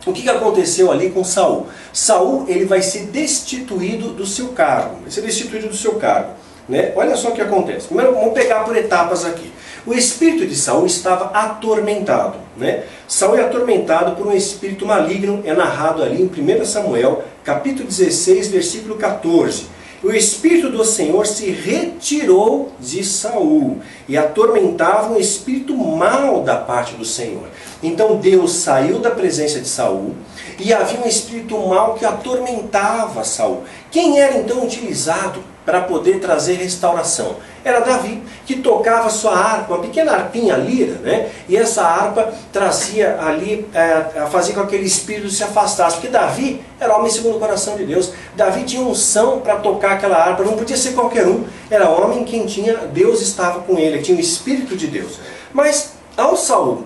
[0.07, 1.67] O que, que aconteceu ali com Saul?
[1.93, 5.01] Saul ele vai ser destituído do seu cargo.
[5.03, 6.31] Vai ser destituído do seu cargo.
[6.67, 6.93] Né?
[6.95, 7.87] Olha só o que acontece.
[7.87, 9.51] Primeiro, vamos pegar por etapas aqui.
[9.85, 12.37] O espírito de Saul estava atormentado.
[12.55, 12.83] Né?
[13.07, 18.47] Saul é atormentado por um espírito maligno, é narrado ali em 1 Samuel, capítulo 16,
[18.47, 19.73] versículo 14.
[20.03, 26.95] O espírito do Senhor se retirou de Saul e atormentava um espírito mau da parte
[26.95, 27.47] do Senhor.
[27.81, 30.13] Então Deus saiu da presença de Saul
[30.59, 33.63] e havia um espírito mau que atormentava Saul.
[33.91, 37.37] Quem era então utilizado para poder trazer restauração.
[37.63, 41.29] Era Davi, que tocava sua harpa, uma pequena harpinha lira, né?
[41.47, 46.61] e essa harpa trazia ali, é, fazia com que aquele espírito se afastasse, porque Davi
[46.79, 48.11] era homem segundo o coração de Deus.
[48.35, 52.45] Davi tinha unção para tocar aquela harpa, não podia ser qualquer um, era homem quem
[52.45, 55.19] tinha, Deus estava com ele, tinha o Espírito de Deus.
[55.53, 56.85] Mas ao Saul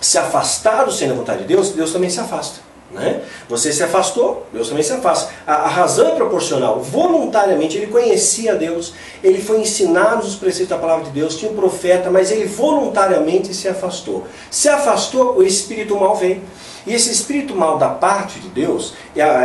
[0.00, 2.60] se afastar do sendo da vontade de Deus, Deus também se afasta.
[2.94, 3.22] Né?
[3.48, 5.32] Você se afastou, Deus também se afasta.
[5.44, 6.80] A, a, razão é proporcional.
[6.80, 11.56] Voluntariamente, ele conhecia Deus, ele foi ensinado os preceitos da palavra de Deus, tinha um
[11.56, 14.26] profeta, mas ele voluntariamente se afastou.
[14.48, 16.40] Se afastou, o espírito mal veio.
[16.86, 18.94] E esse espírito mal da parte de Deus,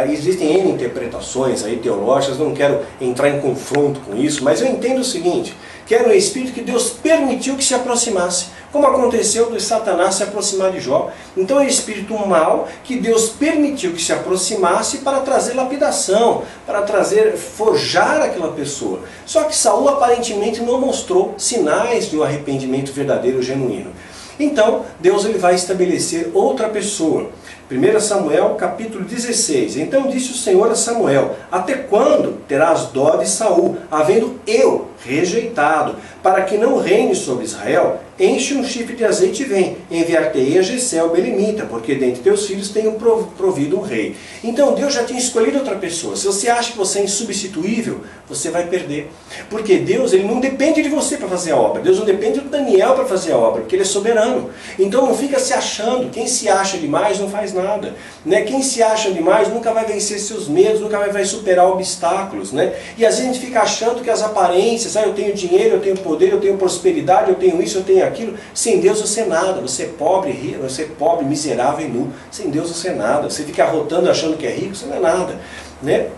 [0.09, 4.99] existem N interpretações aí teológicas, não quero entrar em confronto com isso, mas eu entendo
[4.99, 9.59] o seguinte, que era um espírito que Deus permitiu que se aproximasse como aconteceu do
[9.59, 11.09] Satanás se aproximar de Jó.
[11.35, 17.35] Então é espírito mal que Deus permitiu que se aproximasse para trazer lapidação, para trazer
[17.35, 19.01] forjar aquela pessoa.
[19.25, 23.91] Só que Saul aparentemente não mostrou sinais de um arrependimento verdadeiro, genuíno.
[24.39, 27.29] Então, Deus ele vai estabelecer outra pessoa.
[27.69, 29.77] 1 Samuel capítulo 16.
[29.77, 35.95] Então disse o Senhor a Samuel: Até quando terás dó de Saul, havendo eu rejeitado,
[36.23, 37.99] para que não reine sobre Israel?
[38.19, 42.67] Enche um chifre de azeite e vem, enviar-te-ei a Gessel Belemita, porque dentre teus filhos
[42.67, 42.97] tenho
[43.37, 44.13] provido um rei.
[44.43, 46.17] Então Deus já tinha escolhido outra pessoa.
[46.17, 49.09] Se você acha que você é insubstituível, você vai perder.
[49.49, 51.81] Porque Deus ele não depende de você para fazer a obra.
[51.81, 54.49] Deus não depende do Daniel para fazer a obra, porque ele é soberano.
[54.77, 56.09] Então não fica se achando.
[56.09, 57.95] Quem se acha demais não faz nada.
[58.25, 58.41] Né?
[58.41, 62.51] Quem se acha demais nunca vai vencer seus medos, nunca vai, vai superar obstáculos.
[62.51, 62.73] Né?
[62.97, 65.79] E às vezes a gente fica achando que as aparências, ah, eu tenho dinheiro, eu
[65.79, 68.08] tenho poder, eu tenho prosperidade, eu tenho isso, eu tenho aquilo.
[68.53, 69.61] Sem Deus você é nada.
[69.61, 72.11] Você é pobre, você é pobre, miserável e nu.
[72.31, 73.29] Sem Deus você é nada.
[73.29, 75.35] Você fica arrotando achando que é rico, você não é nada.
[75.81, 76.09] Né?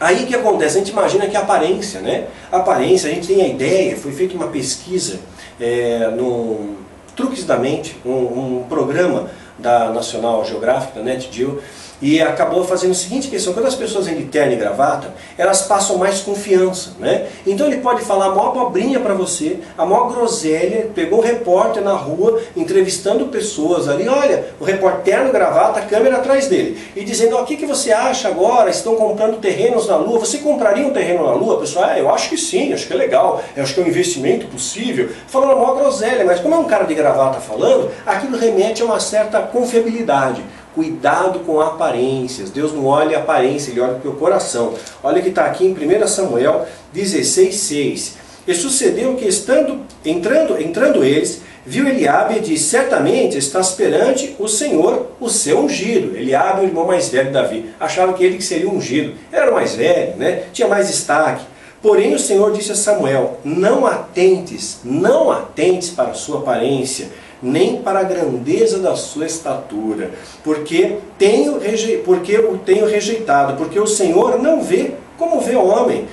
[0.00, 0.76] Aí o que acontece?
[0.76, 2.26] A gente imagina que a aparência, né?
[2.50, 5.20] A aparência, a gente tem a ideia, foi feita uma pesquisa
[5.60, 6.76] é, no
[7.14, 11.62] Truques da Mente, um, um programa da National Geographic, da NetGeo,
[12.00, 15.62] e acabou fazendo a seguinte questão, quando as pessoas vêm de terno e gravata, elas
[15.62, 17.26] passam mais confiança, né?
[17.46, 21.82] Então ele pode falar a maior abobrinha para você, a maior groselha, pegou um repórter
[21.82, 27.36] na rua, entrevistando pessoas ali, olha, o repórter terno, gravata, câmera atrás dele, e dizendo,
[27.36, 31.24] o que, que você acha agora, estão comprando terrenos na Lua, você compraria um terreno
[31.26, 31.56] na Lua?
[31.56, 33.84] A pessoa, ah, eu acho que sim, acho que é legal, eu acho que é
[33.84, 37.90] um investimento possível, falando a maior groselha, mas como é um cara de gravata falando,
[38.06, 40.42] aquilo remete a uma certa confiabilidade.
[40.74, 42.50] Cuidado com aparências.
[42.50, 44.74] Deus não olha a aparência, Ele olha para o coração.
[45.02, 48.14] Olha que está aqui em 1 Samuel 16,6.
[48.46, 54.48] E sucedeu que estando, entrando, entrando eles, viu Eliabe e disse, certamente estás perante o
[54.48, 56.16] Senhor, o seu ungido.
[56.16, 57.70] Eliabe, o irmão mais velho de Davi.
[57.80, 59.14] Achava que ele que seria ungido.
[59.32, 60.44] Era o mais velho, né?
[60.52, 61.44] tinha mais destaque.
[61.80, 67.08] Porém o Senhor disse a Samuel, não atentes, não atentes para a sua aparência,
[67.44, 70.10] nem para a grandeza da sua estatura,
[70.42, 71.60] porque tenho
[72.04, 76.08] porque o tenho rejeitado, porque o Senhor não vê como vê o homem,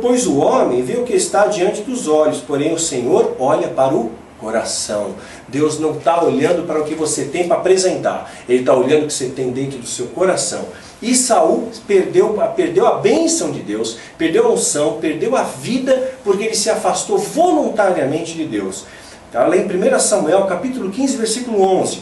[0.00, 3.94] pois o homem vê o que está diante dos olhos, porém o Senhor olha para
[3.94, 5.14] o coração.
[5.48, 9.06] Deus não está olhando para o que você tem para apresentar, Ele está olhando o
[9.06, 10.66] que você tem dentro do seu coração.
[11.00, 16.44] E Saul perdeu, perdeu a bênção de Deus, perdeu a unção, perdeu a vida, porque
[16.44, 18.86] ele se afastou voluntariamente de Deus.
[19.26, 22.00] Está lá em 1 Samuel, capítulo 15, versículo 11.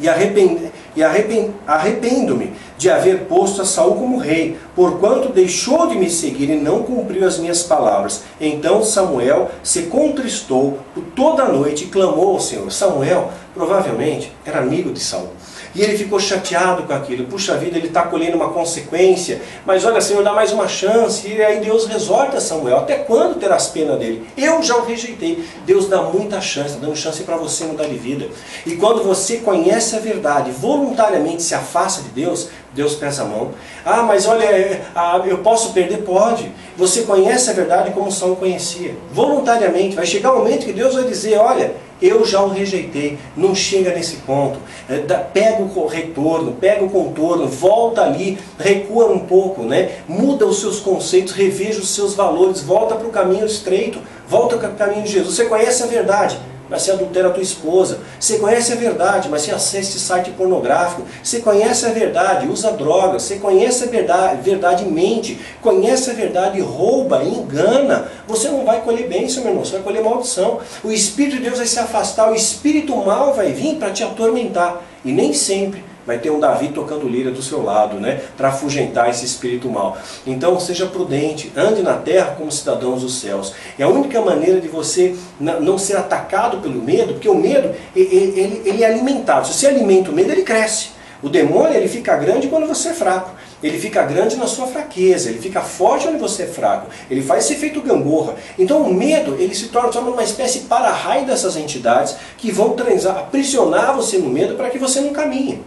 [0.00, 5.96] E, arrepend, e arrepend, arrependo-me de haver posto a Saul como rei, porquanto deixou de
[5.96, 8.22] me seguir e não cumpriu as minhas palavras.
[8.40, 12.70] Então Samuel se contristou por toda a noite e clamou ao Senhor.
[12.70, 15.30] Samuel provavelmente era amigo de Saul.
[15.74, 17.26] E ele ficou chateado com aquilo.
[17.26, 19.40] Puxa vida, ele está colhendo uma consequência.
[19.64, 21.26] Mas olha, Senhor, dá mais uma chance.
[21.26, 22.78] E aí Deus resolve a Samuel.
[22.78, 24.26] Até quando terás pena dele?
[24.36, 25.44] Eu já o rejeitei.
[25.64, 28.28] Deus dá muita chance, dando chance para você mudar de vida.
[28.66, 33.52] E quando você conhece a verdade, voluntariamente se afasta de Deus, Deus pesa a mão.
[33.84, 35.98] Ah, mas olha, é, ah, eu posso perder?
[35.98, 36.50] Pode.
[36.76, 38.94] Você conhece a verdade como Saul conhecia.
[39.12, 39.96] Voluntariamente.
[39.96, 43.94] Vai chegar um momento que Deus vai dizer, olha, eu já o rejeitei, não chega
[43.94, 44.58] nesse ponto.
[44.88, 44.98] É,
[45.32, 49.90] pega o retorno, pega o contorno, volta ali, recua um pouco, né?
[50.08, 54.70] muda os seus conceitos, reveja os seus valores, volta para o caminho estreito, volta para
[54.70, 55.36] o caminho de Jesus.
[55.36, 56.38] Você conhece a verdade,
[56.72, 58.00] mas você adultera a tua esposa.
[58.18, 61.02] Você conhece a verdade, mas você acessa site pornográfico.
[61.22, 63.24] Você conhece a verdade, usa drogas.
[63.24, 65.38] Você conhece a verdade, verdade mente.
[65.60, 68.08] Conhece a verdade, rouba, engana.
[68.26, 69.64] Você não vai colher bênção, meu irmão.
[69.66, 70.60] Você vai colher maldição.
[70.82, 72.32] O Espírito de Deus vai se afastar.
[72.32, 74.82] O Espírito mal vai vir para te atormentar.
[75.04, 79.10] E nem sempre vai ter um Davi tocando lira do seu lado, né, para afugentar
[79.10, 79.96] esse espírito mal.
[80.26, 83.52] Então seja prudente, ande na terra como cidadãos dos céus.
[83.78, 88.62] É a única maneira de você não ser atacado pelo medo, porque o medo ele,
[88.64, 89.46] ele é alimentado.
[89.46, 90.90] Se você alimenta o medo, ele cresce.
[91.22, 93.30] O demônio ele fica grande quando você é fraco.
[93.62, 96.88] Ele fica grande na sua fraqueza, ele fica forte onde você é fraco.
[97.08, 98.34] Ele faz esse efeito gangorra.
[98.58, 103.94] Então o medo, ele se torna uma espécie para-raio dessas entidades que vão transar, aprisionar
[103.94, 105.62] você no medo para que você não caminhe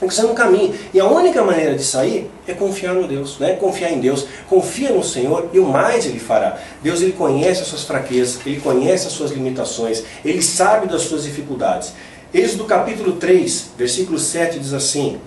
[0.00, 0.72] porque você não caminha.
[0.94, 3.52] E a única maneira de sair é confiar no Deus, né?
[3.52, 4.26] confiar em Deus.
[4.48, 6.58] Confia no Senhor e o mais Ele fará.
[6.82, 11.24] Deus ele conhece as suas fraquezas, Ele conhece as suas limitações, Ele sabe das suas
[11.24, 11.92] dificuldades.
[12.32, 15.18] Êxodo capítulo 3, versículo 7 diz assim,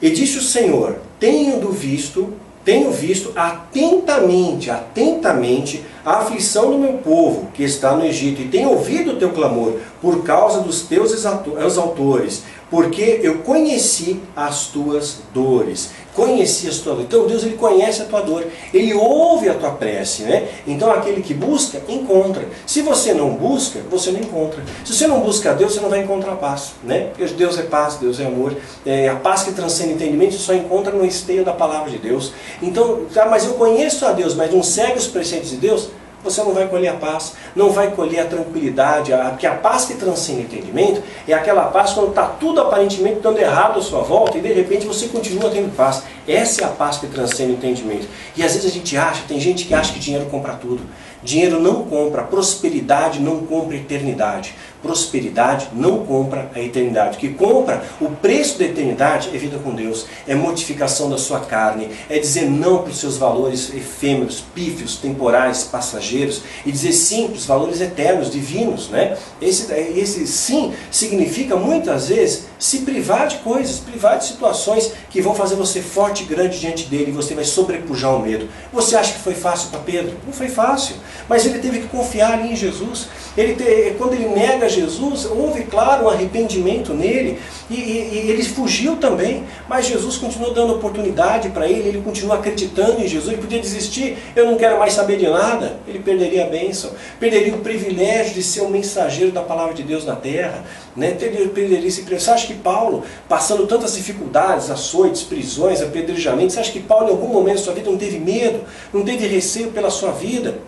[0.00, 2.32] E disse o Senhor, tendo visto,
[2.64, 8.68] tenho visto atentamente, atentamente a aflição do meu povo que está no Egito, e tenho
[8.68, 15.90] ouvido o teu clamor por causa dos teus exaltores, porque eu conheci as tuas dores.
[16.14, 17.06] Conheci as tuas dores.
[17.06, 20.48] Então Deus ele conhece a tua dor, ele ouve a tua prece, né?
[20.66, 22.46] Então aquele que busca, encontra.
[22.64, 24.62] Se você não busca, você não encontra.
[24.84, 27.10] Se você não busca a Deus, você não vai encontrar paz, né?
[27.16, 28.56] Porque Deus é paz, Deus é amor.
[28.86, 32.32] É, a paz que transcende entendimento só encontra no esteio da palavra de Deus.
[32.62, 35.88] Então, tá, mas eu conheço a Deus, mas não segue os preceitos de Deus,
[36.22, 39.86] você não vai colher a paz, não vai colher a tranquilidade, a, porque a paz
[39.86, 44.02] que transcende o entendimento é aquela paz quando está tudo aparentemente dando errado à sua
[44.02, 46.02] volta e de repente você continua tendo paz.
[46.28, 48.06] Essa é a paz que transcende o entendimento.
[48.36, 50.82] E às vezes a gente acha, tem gente que acha que dinheiro compra tudo.
[51.22, 54.54] Dinheiro não compra, prosperidade não compra eternidade.
[54.82, 57.16] Prosperidade não compra a eternidade.
[57.16, 61.40] O que compra o preço da eternidade é vida com Deus, é mortificação da sua
[61.40, 67.28] carne, é dizer não para os seus valores efêmeros, pífios, temporais, passageiros, e dizer sim
[67.28, 68.88] para os valores eternos, divinos.
[68.88, 69.16] Né?
[69.40, 75.34] Esse, esse sim significa muitas vezes se privar de coisas, privar de situações que vão
[75.34, 78.48] fazer você forte e grande diante dele e você vai sobrepujar o medo.
[78.72, 80.16] Você acha que foi fácil para Pedro?
[80.26, 80.96] Não foi fácil.
[81.28, 83.08] Mas ele teve que confiar em Jesus.
[83.36, 88.42] Ele te, quando ele nega Jesus, houve, claro, um arrependimento nele e, e, e ele
[88.42, 89.44] fugiu também.
[89.68, 93.32] Mas Jesus continuou dando oportunidade para ele, ele continua acreditando em Jesus.
[93.32, 95.78] Ele podia desistir, eu não quero mais saber de nada.
[95.86, 100.04] Ele perderia a bênção, perderia o privilégio de ser um mensageiro da palavra de Deus
[100.04, 100.64] na terra.
[100.96, 101.12] Né?
[101.12, 106.80] Perderia esse Você acha que Paulo, passando tantas dificuldades, açoites, prisões, apedrejamentos, você acha que
[106.80, 108.60] Paulo em algum momento da sua vida não teve medo,
[108.92, 110.58] não teve receio pela sua vida?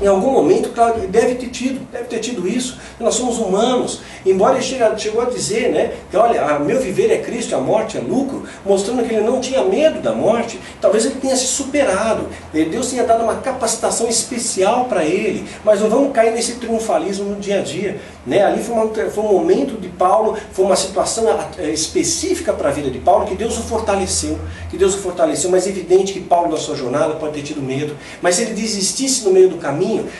[0.00, 2.78] Em algum momento, claro, deve ter tido, deve ter tido isso.
[2.98, 4.00] Nós somos humanos.
[4.24, 4.64] Embora ele
[4.98, 9.06] chegou a dizer, né, que olha, meu viver é Cristo, a morte é lucro, mostrando
[9.06, 12.26] que ele não tinha medo da morte, talvez ele tenha se superado.
[12.52, 15.46] Deus tenha dado uma capacitação especial para ele.
[15.62, 18.00] Mas não vamos cair nesse triunfalismo no dia a dia.
[18.26, 18.42] Né?
[18.42, 21.26] Ali foi, uma, foi um momento de Paulo, foi uma situação
[21.58, 24.38] é, específica para a vida de Paulo, que Deus o fortaleceu.
[24.70, 27.60] Que Deus o fortaleceu, mas é evidente que Paulo, na sua jornada, pode ter tido
[27.60, 27.94] medo.
[28.22, 29.65] Mas se ele desistisse no meio do caminho,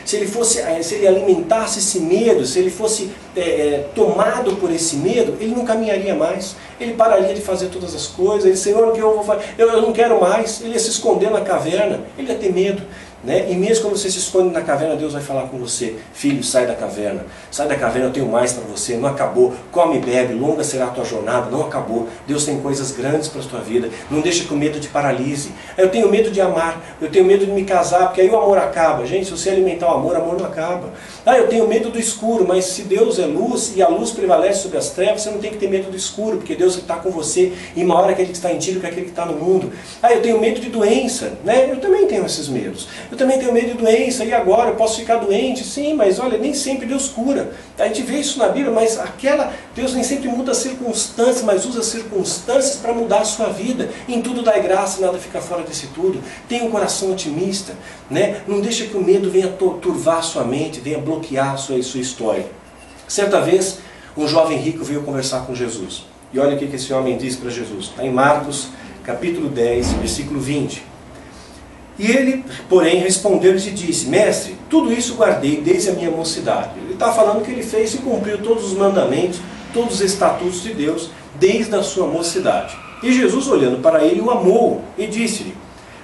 [0.04, 4.56] se ele fosse, eh, se ele alimentasse esse medo, se ele fosse é, é, tomado
[4.56, 6.56] por esse medo, ele não caminharia mais.
[6.80, 8.44] Ele pararia de fazer todas as coisas.
[8.44, 9.44] Ele, Senhor, o que eu vou fazer?
[9.58, 10.60] Eu, eu não quero mais.
[10.60, 12.00] Ele ia se esconder na caverna.
[12.18, 12.82] Ele ia ter medo.
[13.26, 13.50] Né?
[13.50, 16.64] E mesmo quando você se esconde na caverna, Deus vai falar com você: Filho, sai
[16.64, 17.26] da caverna.
[17.50, 18.96] Sai da caverna, eu tenho mais para você.
[18.96, 19.52] Não acabou.
[19.72, 20.32] Come e bebe.
[20.32, 21.50] Longa será a tua jornada.
[21.50, 22.08] Não acabou.
[22.24, 23.90] Deus tem coisas grandes para a tua vida.
[24.08, 25.50] Não deixa que o medo te paralise.
[25.76, 26.80] Eu tenho medo de amar.
[27.00, 29.04] Eu tenho medo de me casar, porque aí o amor acaba.
[29.04, 30.92] Gente, se você alimentar o amor, o amor não acaba.
[31.24, 34.62] Ah, eu tenho medo do escuro, mas se Deus é luz e a luz prevalece
[34.62, 37.10] sobre as trevas, você não tem que ter medo do escuro, porque Deus está com
[37.10, 39.34] você e maior é aquele que está em ti do que aquele que está no
[39.34, 39.72] mundo.
[40.00, 41.32] Ah, eu tenho medo de doença.
[41.44, 41.70] Né?
[41.70, 42.86] Eu também tenho esses medos.
[43.10, 44.70] Eu eu também tenho medo de doença, e agora?
[44.70, 45.64] Eu posso ficar doente?
[45.64, 47.50] Sim, mas olha, nem sempre Deus cura.
[47.78, 51.64] A gente vê isso na Bíblia, mas aquela, Deus nem sempre muda as circunstâncias, mas
[51.64, 53.88] usa as circunstâncias para mudar a sua vida.
[54.06, 56.22] Em tudo dá graça, nada fica fora desse tudo.
[56.46, 57.72] Tenha um coração otimista,
[58.10, 58.42] né?
[58.46, 61.82] não deixa que o medo venha turvar a sua mente, venha bloquear a sua, a
[61.82, 62.46] sua história.
[63.08, 63.78] Certa vez,
[64.14, 66.04] um jovem rico veio conversar com Jesus.
[66.34, 67.86] E olha o que esse homem diz para Jesus.
[67.86, 68.68] Está em Marcos,
[69.02, 70.95] capítulo 10, versículo 20.
[71.98, 76.70] E ele, porém, respondeu-lhes e disse: Mestre, tudo isso guardei desde a minha mocidade.
[76.76, 79.40] Ele está falando que ele fez e cumpriu todos os mandamentos,
[79.72, 82.76] todos os estatutos de Deus, desde a sua mocidade.
[83.02, 85.54] E Jesus, olhando para ele, o amou e disse-lhe: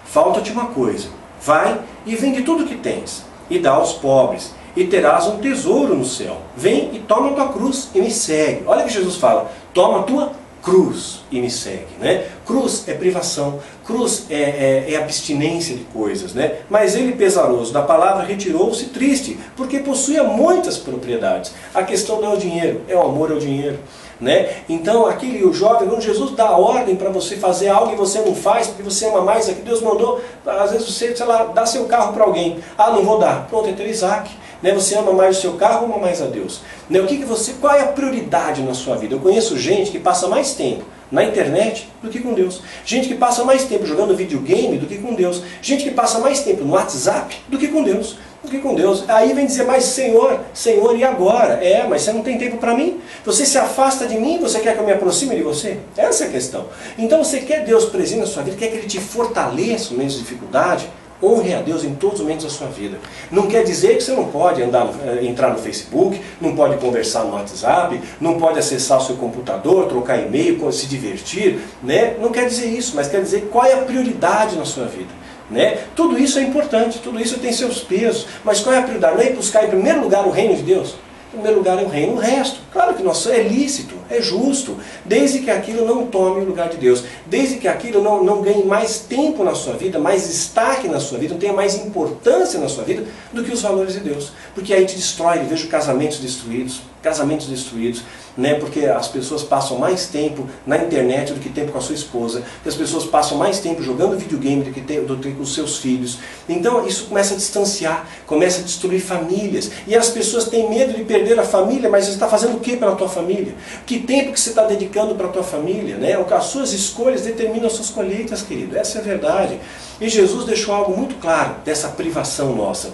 [0.04, 1.08] Falta-te uma coisa.
[1.44, 5.94] Vai e vende tudo o que tens, e dá aos pobres, e terás um tesouro
[5.94, 6.38] no céu.
[6.56, 8.62] Vem e toma a tua cruz e me segue.
[8.66, 10.32] Olha que Jesus fala: Toma a tua
[10.62, 11.88] cruz e me segue.
[11.98, 12.26] Né?
[12.46, 16.32] Cruz é privação, cruz é, é, é, abstinência de coisas.
[16.32, 16.58] Né?
[16.70, 21.52] Mas ele, pesaroso da palavra, retirou-se triste, porque possuía muitas propriedades.
[21.74, 23.78] A questão não é o dinheiro, é o amor ao dinheiro.
[24.20, 24.50] Né?
[24.68, 28.36] Então, aquele o jovem, quando Jesus dá ordem para você fazer algo e você não
[28.36, 31.86] faz, porque você ama mais aqui, Deus mandou, às vezes você, sei lá, dá seu
[31.86, 32.58] carro para alguém.
[32.78, 33.48] Ah, não vou dar.
[33.48, 34.30] Pronto, é ter Isaac.
[34.62, 34.72] Né?
[34.72, 36.60] Você ama mais o seu carro ou ama mais a Deus?
[36.88, 37.00] Né?
[37.00, 39.14] O que, que você, qual é a prioridade na sua vida?
[39.14, 42.62] Eu conheço gente que passa mais tempo na internet do que com Deus.
[42.86, 45.42] Gente que passa mais tempo jogando videogame do que com Deus.
[45.60, 48.16] Gente que passa mais tempo no WhatsApp do que com Deus.
[48.42, 49.04] Do que com Deus.
[49.08, 51.62] Aí vem dizer, mas Senhor, Senhor, e agora?
[51.62, 53.00] É, mas você não tem tempo para mim?
[53.24, 54.38] Você se afasta de mim?
[54.40, 55.78] Você quer que eu me aproxime de você?
[55.96, 56.66] Essa é a questão.
[56.98, 60.10] Então você quer Deus presente na sua vida, quer que Ele te fortaleça no meio
[60.10, 60.88] de dificuldade?
[61.22, 62.98] Honre a Deus em todos os momentos da sua vida.
[63.30, 67.24] Não quer dizer que você não pode andar, eh, entrar no Facebook, não pode conversar
[67.24, 71.60] no WhatsApp, não pode acessar o seu computador, trocar e-mail, se divertir.
[71.82, 72.16] Né?
[72.20, 75.10] Não quer dizer isso, mas quer dizer qual é a prioridade na sua vida.
[75.50, 75.78] Né?
[75.94, 78.26] Tudo isso é importante, tudo isso tem seus pesos.
[78.42, 79.16] Mas qual é a prioridade?
[79.16, 80.96] Não é buscar em primeiro lugar o reino de Deus?
[81.32, 82.60] Primeiro lugar é o reino, o resto.
[82.70, 86.76] Claro que nosso é lícito, é justo, desde que aquilo não tome o lugar de
[86.76, 91.00] Deus, desde que aquilo não, não ganhe mais tempo na sua vida, mais destaque na
[91.00, 94.30] sua vida, não tenha mais importância na sua vida do que os valores de Deus.
[94.54, 98.02] Porque aí te destrói, vejo casamentos destruídos, casamentos destruídos,
[98.36, 98.54] né?
[98.54, 102.42] porque as pessoas passam mais tempo na internet do que tempo com a sua esposa,
[102.62, 106.18] que as pessoas passam mais tempo jogando videogame do que, do com os seus filhos.
[106.48, 109.70] Então isso começa a distanciar, começa a destruir famílias.
[109.86, 112.76] E as pessoas têm medo de perder a família, mas você está fazendo o que
[112.76, 113.54] pela tua família?
[113.84, 115.96] Que tempo que você está dedicando para a tua família?
[115.96, 116.12] Né?
[116.30, 118.76] As suas escolhas determinam as suas colheitas, querido.
[118.76, 119.58] Essa é a verdade.
[120.00, 122.90] E Jesus deixou algo muito claro dessa privação nossa.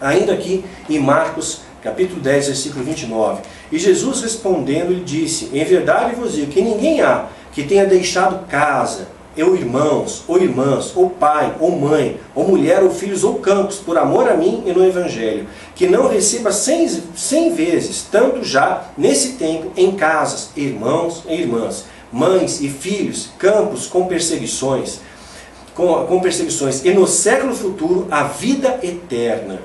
[0.00, 3.42] Ainda aqui em Marcos capítulo 10, versículo 29.
[3.70, 8.46] E Jesus respondendo lhe disse: Em verdade vos digo que ninguém há que tenha deixado
[8.46, 9.08] casa,
[9.42, 13.96] ou irmãos, ou irmãs, ou pai, ou mãe, ou mulher, ou filhos, ou campos, por
[13.96, 19.34] amor a mim e no Evangelho, que não receba cem, cem vezes, tanto já nesse
[19.34, 25.00] tempo, em casas, irmãos e irmãs, mães e filhos, campos com perseguições,
[25.74, 29.60] com, com perseguições, e no século futuro a vida eterna.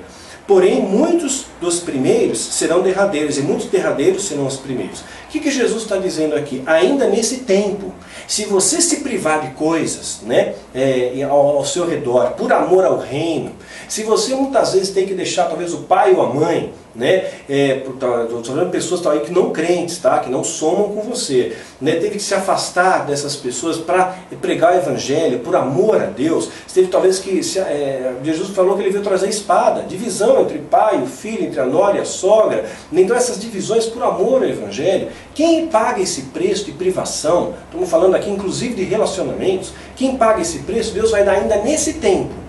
[0.46, 5.00] Porém, muitos dos primeiros serão derradeiros, e muitos derradeiros serão os primeiros.
[5.00, 6.62] O que, que Jesus está dizendo aqui?
[6.66, 7.94] Ainda nesse tempo,
[8.28, 12.98] se você se privar de coisas né, é, ao, ao seu redor, por amor ao
[12.98, 13.52] reino,
[13.88, 17.24] se você muitas vezes tem que deixar talvez o pai ou a mãe, né?
[17.48, 20.18] Estou tá, falando pessoas tá, que não crentes, tá?
[20.20, 21.56] que não somam com você.
[21.80, 21.92] Né?
[21.92, 26.48] Teve que se afastar dessas pessoas para pregar o evangelho, por amor a Deus.
[26.72, 27.42] Teve talvez que.
[27.42, 31.60] Se, é, Jesus falou que ele veio trazer espada, divisão entre pai e filho, entre
[31.60, 32.64] a nora e a sogra.
[32.92, 35.08] Então essas divisões por amor ao evangelho.
[35.34, 40.60] Quem paga esse preço de privação, estamos falando aqui inclusive de relacionamentos, quem paga esse
[40.60, 42.43] preço, Deus vai dar ainda nesse tempo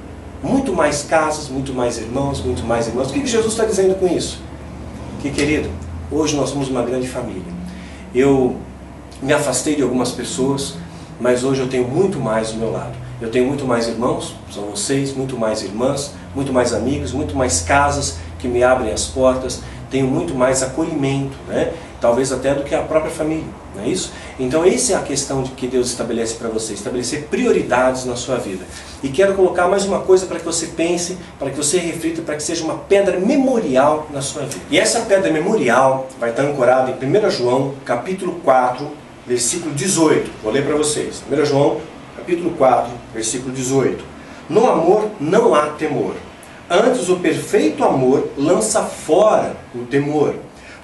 [0.45, 3.09] muito mais casas, muito mais irmãos, muito mais irmãos.
[3.09, 4.39] O que Jesus está dizendo com isso?
[5.21, 5.69] Que, querido,
[6.11, 7.51] hoje nós somos uma grande família.
[8.13, 8.55] Eu
[9.21, 10.75] me afastei de algumas pessoas,
[11.19, 12.93] mas hoje eu tenho muito mais do meu lado.
[13.19, 17.61] Eu tenho muito mais irmãos, são vocês, muito mais irmãs, muito mais amigos, muito mais
[17.61, 21.73] casas que me abrem as portas, tenho muito mais acolhimento, né?
[22.01, 24.11] talvez até do que a própria família, não é isso?
[24.39, 28.63] Então essa é a questão que Deus estabelece para você, estabelecer prioridades na sua vida.
[29.05, 32.35] E quero colocar mais uma coisa para que você pense, para que você reflita, para
[32.35, 34.65] que seja uma pedra memorial na sua vida.
[34.71, 38.89] E essa pedra memorial vai estar ancorada em 1 João, capítulo 4,
[39.27, 40.31] versículo 18.
[40.41, 41.21] Vou ler para vocês.
[41.31, 41.81] 1 João,
[42.17, 44.03] capítulo 4, versículo 18.
[44.49, 46.15] No amor não há temor.
[46.67, 50.33] Antes o perfeito amor lança fora o temor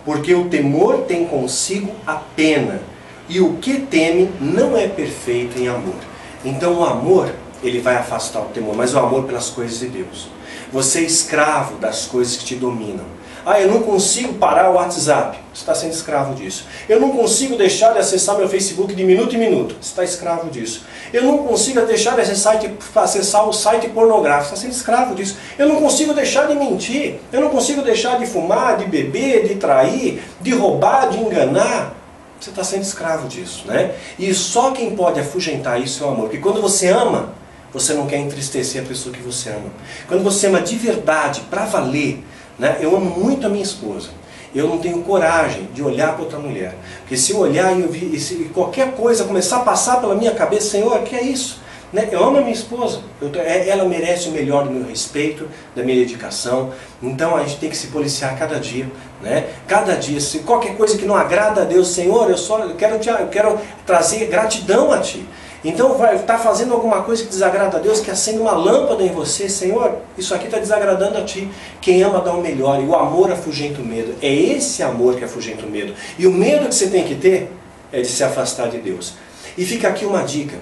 [0.05, 2.82] porque o temor tem consigo a pena,
[3.30, 5.95] e o que teme não é perfeito em amor.
[6.43, 7.32] Então o amor,
[7.64, 10.28] ele vai afastar o temor, mas o amor pelas coisas de Deus.
[10.72, 13.05] Você é escravo das coisas que te dominam.
[13.45, 15.38] Ah, eu não consigo parar o WhatsApp.
[15.51, 16.66] Você está sendo escravo disso.
[16.88, 19.76] Eu não consigo deixar de acessar meu Facebook de minuto em minuto.
[19.82, 20.86] Você está escravo disso.
[21.12, 24.49] Eu não consigo deixar de acessar, de acessar o site pornográfico.
[24.49, 25.38] Você está sendo escravo disso.
[25.57, 27.20] Eu não consigo deixar de mentir.
[27.34, 31.95] Eu não consigo deixar de fumar, de beber, de trair, de roubar, de enganar.
[32.39, 33.95] Você está sendo escravo disso, né?
[34.18, 36.24] E só quem pode afugentar isso é o amor.
[36.24, 37.34] Porque quando você ama,
[37.74, 39.69] você não quer entristecer a pessoa que você ama.
[40.07, 42.24] Quando você ama de verdade, para valer,
[42.59, 42.78] né?
[42.80, 44.09] Eu amo muito a minha esposa.
[44.53, 46.76] Eu não tenho coragem de olhar para outra mulher.
[46.99, 50.13] Porque se eu olhar e, eu vi, e se qualquer coisa começar a passar pela
[50.13, 51.61] minha cabeça, Senhor, que é isso?
[51.93, 52.07] Né?
[52.11, 53.01] Eu amo a minha esposa.
[53.22, 56.72] Eu, é, ela merece o melhor do meu respeito, da minha dedicação.
[57.01, 58.86] Então a gente tem que se policiar cada dia.
[59.22, 59.47] Né?
[59.67, 62.99] Cada dia, se qualquer coisa que não agrada a Deus, Senhor, eu só eu quero,
[62.99, 65.26] te, eu quero trazer gratidão a Ti.
[65.64, 69.03] Então vai estar tá fazendo alguma coisa que desagrada a Deus, que acende uma lâmpada
[69.03, 71.47] em você, Senhor, isso aqui está desagradando a ti.
[71.80, 74.16] Quem ama dá o melhor, e o amor afugenta o medo.
[74.22, 75.93] É esse amor que afugenta o medo.
[76.18, 77.51] E o medo que você tem que ter
[77.91, 79.14] é de se afastar de Deus.
[79.57, 80.57] E fica aqui uma dica.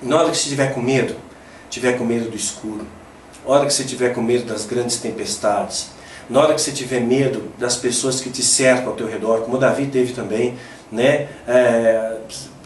[0.00, 1.14] Na hora que você estiver com medo,
[1.68, 2.86] tiver com medo do escuro,
[3.46, 5.90] na hora que você tiver com medo das grandes tempestades,
[6.28, 9.58] na hora que você tiver medo das pessoas que te cercam ao teu redor, como
[9.58, 10.56] Davi teve também,
[10.90, 11.28] né?
[11.46, 12.16] É,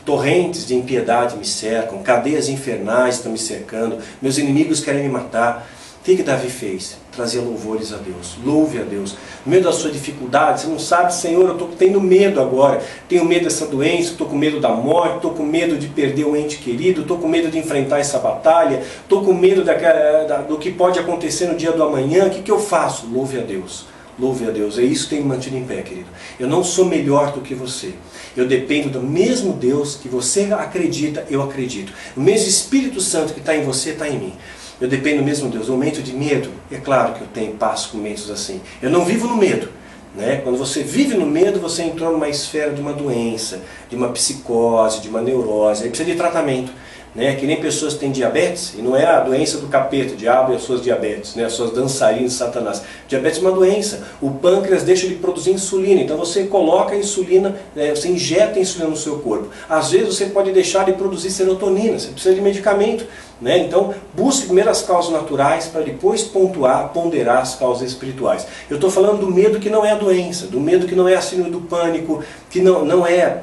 [0.07, 5.69] Torrentes de impiedade me cercam, cadeias infernais estão me cercando, meus inimigos querem me matar.
[6.01, 6.97] O que, Davi fez?
[7.11, 8.37] Trazia louvores a Deus.
[8.45, 9.17] Louve a Deus.
[9.45, 12.81] No meio da sua dificuldade, você não sabe, Senhor, eu estou tendo medo agora.
[13.09, 16.37] Tenho medo dessa doença, estou com medo da morte, estou com medo de perder o
[16.37, 20.57] ente querido, estou com medo de enfrentar essa batalha, estou com medo da, da, do
[20.57, 22.27] que pode acontecer no dia do amanhã.
[22.27, 23.09] O que, que eu faço?
[23.13, 23.87] Louve a Deus.
[24.19, 24.79] Louve a Deus.
[24.79, 26.09] É isso que tem me mantido em pé, querido.
[26.41, 27.93] Eu não sou melhor do que você.
[28.37, 31.93] Eu dependo do mesmo Deus que você acredita, eu acredito.
[32.17, 34.33] O mesmo Espírito Santo que está em você está em mim.
[34.81, 35.69] Eu dependo do mesmo Deus.
[35.69, 38.61] No momento de medo, é claro que eu tenho passo com momentos assim.
[38.81, 39.69] Eu não vivo no medo.
[40.15, 40.41] Né?
[40.43, 43.61] Quando você vive no medo, você entrou numa esfera de uma doença,
[43.91, 45.83] de uma psicose, de uma neurose.
[45.83, 46.73] Aí precisa de tratamento
[47.17, 47.35] né?
[47.35, 50.53] que nem pessoas que têm diabetes, e não é a doença do capeta, o diabo
[50.53, 51.47] e as suas diabetes, né?
[51.47, 52.83] as suas dançarinas de Satanás.
[53.09, 57.57] Diabetes é uma doença, o pâncreas deixa de produzir insulina, então você coloca a insulina,
[57.75, 57.95] né?
[57.95, 59.49] você injeta a insulina no seu corpo.
[59.69, 63.07] Às vezes você pode deixar de produzir serotonina, você precisa de medicamento.
[63.41, 63.59] Né?
[63.59, 68.47] Então, busque primeiro as causas naturais para depois pontuar, ponderar as causas espirituais.
[68.69, 71.15] Eu estou falando do medo que não é a doença, do medo que não é
[71.15, 73.43] a síndrome do pânico, que não, não é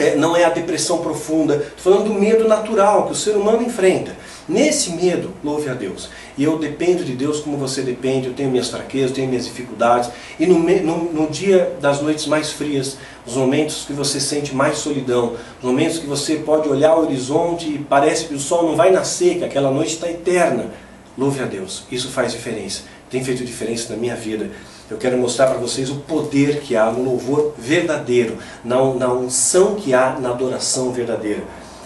[0.00, 1.56] é, não é a depressão profunda.
[1.76, 4.16] Estou falando do medo natural que o ser humano enfrenta.
[4.48, 6.08] Nesse medo, louve a Deus.
[6.36, 10.10] E eu dependo de Deus como você depende, eu tenho minhas fraquezas, tenho minhas dificuldades.
[10.38, 12.96] E no, no, no, dia das noites mais frias,
[13.26, 17.66] os momentos que você sente mais solidão, os momentos que você pode olhar o horizonte
[17.66, 20.70] e parece que o sol não vai nascer, que aquela noite está eterna,
[21.16, 21.84] louve a Deus.
[21.92, 22.82] Isso faz diferença.
[23.10, 24.50] Tem feito diferença na minha vida.
[24.90, 29.76] Eu quero mostrar para vocês o poder que há no louvor verdadeiro, na, na unção
[29.76, 31.44] que há na adoração verdadeira.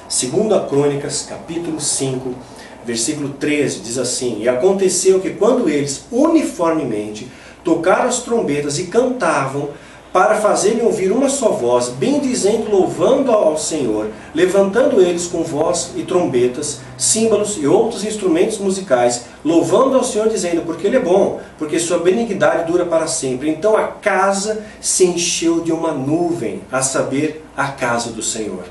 [0.08, 2.34] Segundo a Crônicas, capítulo 5,
[2.82, 7.30] versículo 13, diz assim: E aconteceu que quando eles uniformemente
[7.62, 9.68] tocaram as trombetas e cantavam,
[10.14, 16.04] para fazerem ouvir uma só voz, bendizendo, louvando ao Senhor, levantando eles com voz e
[16.04, 21.80] trombetas, símbolos e outros instrumentos musicais, louvando ao Senhor, dizendo, porque Ele é bom, porque
[21.80, 23.50] sua benignidade dura para sempre.
[23.50, 28.62] Então a casa se encheu de uma nuvem, a saber, a casa do Senhor.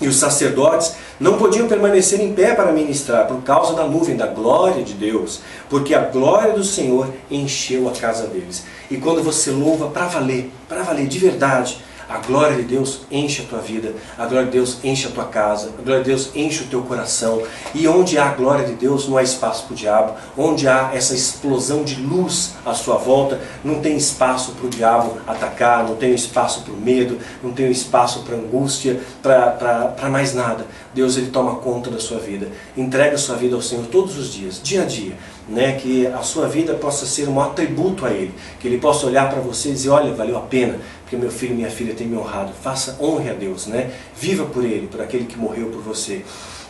[0.00, 4.26] E os sacerdotes não podiam permanecer em pé para ministrar por causa da nuvem da
[4.26, 5.40] glória de Deus,
[5.70, 8.64] porque a glória do Senhor encheu a casa deles.
[8.90, 11.78] E quando você louva para valer, para valer de verdade,
[12.08, 15.24] a glória de Deus enche a tua vida, a glória de Deus enche a tua
[15.24, 17.42] casa, a glória de Deus enche o teu coração.
[17.74, 20.14] E onde há a glória de Deus, não há espaço para o diabo.
[20.36, 25.18] Onde há essa explosão de luz à sua volta, não tem espaço para o diabo
[25.26, 30.66] atacar, não tem espaço para o medo, não tem espaço para angústia, para mais nada.
[30.94, 32.48] Deus ele toma conta da sua vida.
[32.76, 35.16] Entrega a sua vida ao Senhor todos os dias, dia a dia.
[35.48, 39.30] Né, que a sua vida possa ser um atributo a Ele, que Ele possa olhar
[39.30, 42.08] para você e dizer, olha, valeu a pena, porque meu filho e minha filha têm
[42.08, 42.52] me honrado.
[42.52, 43.92] Faça honre a Deus, né?
[44.20, 46.24] Viva por Ele, por aquele que morreu por você.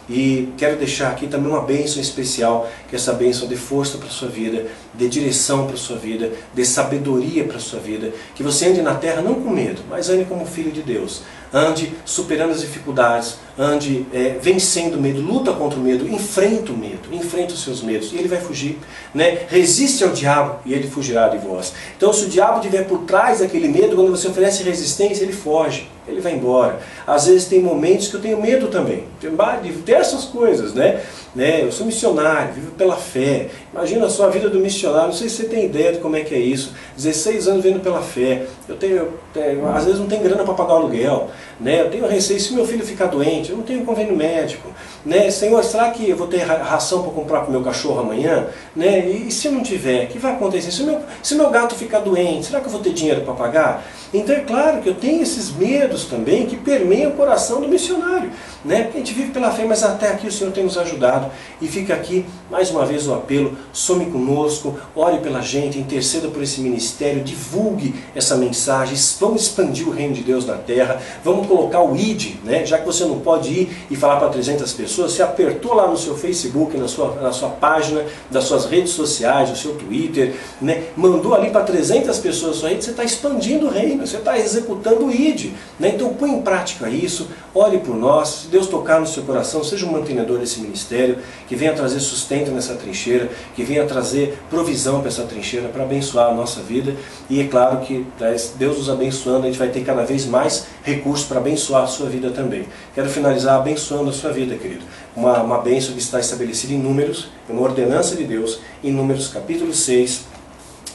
[0.09, 4.11] E quero deixar aqui também uma bênção especial, que essa bênção dê força para a
[4.11, 8.43] sua vida, dê direção para a sua vida, dê sabedoria para a sua vida, que
[8.43, 11.23] você ande na terra não com medo, mas ande como filho de Deus,
[11.53, 16.77] ande superando as dificuldades, ande é, vencendo o medo, luta contra o medo, enfrenta o
[16.77, 18.79] medo, enfrenta os seus medos, e ele vai fugir.
[19.15, 19.39] Né?
[19.49, 21.73] Resiste ao diabo e ele fugirá de vós.
[21.97, 25.89] Então, se o diabo estiver por trás daquele medo, quando você oferece resistência, ele foge,
[26.07, 26.79] ele vai embora.
[27.07, 29.29] Às vezes tem momentos que eu tenho medo também, de
[29.63, 31.01] diversas coisas, né?
[31.35, 31.63] né?
[31.63, 33.49] Eu sou missionário, vivo pela fé.
[33.73, 36.35] Imagina a vida do missionário, não sei se você tem ideia de como é que
[36.35, 36.73] é isso.
[36.97, 38.47] 16 anos vivendo pela fé.
[38.69, 41.81] Eu tenho, eu tenho às vezes não tem grana para pagar o aluguel, né?
[41.81, 44.69] Eu tenho receio se meu filho ficar doente, eu não tenho convênio médico,
[45.05, 45.31] né?
[45.31, 49.07] Senhor, será que eu vou ter ração para comprar para o meu cachorro amanhã, né?
[49.09, 50.71] E, e, se não tiver, o que vai acontecer?
[50.71, 53.85] Se meu, se meu gato ficar doente, será que eu vou ter dinheiro para pagar?
[54.13, 58.31] Então é claro que eu tenho esses medos também que permeiam o coração do missionário,
[58.67, 58.83] né?
[58.83, 61.69] Porque a gente vive pela fé, mas até aqui o Senhor tem nos ajudado e
[61.69, 66.61] fica aqui mais uma vez o apelo, some conosco, ore pela gente, interceda por esse
[66.61, 71.97] ministério, divulgue essa mensagem, vamos expandir o reino de Deus na terra, vamos colocar o
[71.97, 72.65] ID, né?
[72.65, 75.97] já que você não pode ir e falar para 300 pessoas, você apertou lá no
[75.97, 80.85] seu Facebook, na sua, na sua página, das suas redes sociais, no seu Twitter, né?
[80.97, 85.07] mandou ali para 300 pessoas sua rede, você está expandindo o reino, você está executando
[85.07, 85.53] o ID.
[85.79, 85.93] Né?
[85.95, 89.93] Então põe em prática isso, ore por nós, Deus tocar no seu coração, seja um
[89.93, 95.25] mantenedor desse ministério, que venha trazer sustento nessa trincheira, que venha trazer provisão para essa
[95.25, 96.97] trincheira, para abençoar a nossa vida.
[97.29, 98.07] E é claro que
[98.55, 102.09] Deus nos abençoando, a gente vai ter cada vez mais recursos para abençoar a sua
[102.09, 102.65] vida também.
[102.95, 104.87] Quero finalizar abençoando a sua vida, querido.
[105.15, 109.75] Uma, uma bênção que está estabelecida em números, uma ordenança de Deus, em números capítulo
[109.75, 110.23] 6,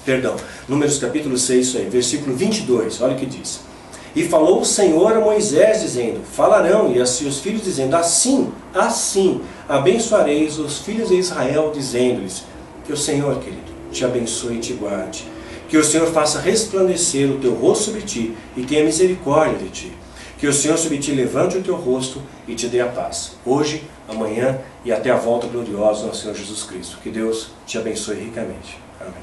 [0.04, 0.36] perdão,
[0.68, 3.71] números capítulo 6, isso aí, versículo 22, olha o que diz.
[4.16, 9.42] E falou o Senhor a Moisés, dizendo, falarão, e a seus filhos, dizendo, assim, assim,
[9.70, 12.44] abençoareis os filhos de Israel, dizendo-lhes,
[12.86, 15.26] que o Senhor, querido, te abençoe e te guarde,
[15.70, 19.94] que o Senhor faça resplandecer o teu rosto sobre ti, e tenha misericórdia de ti,
[20.38, 23.84] que o Senhor sobre ti levante o teu rosto e te dê a paz, hoje,
[24.10, 26.98] amanhã e até a volta gloriosa do Senhor Jesus Cristo.
[27.02, 28.80] Que Deus te abençoe ricamente.
[29.00, 29.14] Amém.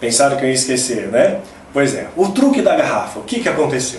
[0.00, 1.40] Pensaram que eu ia esquecer, né?
[1.74, 3.98] Pois é, o truque da garrafa, o que, que aconteceu?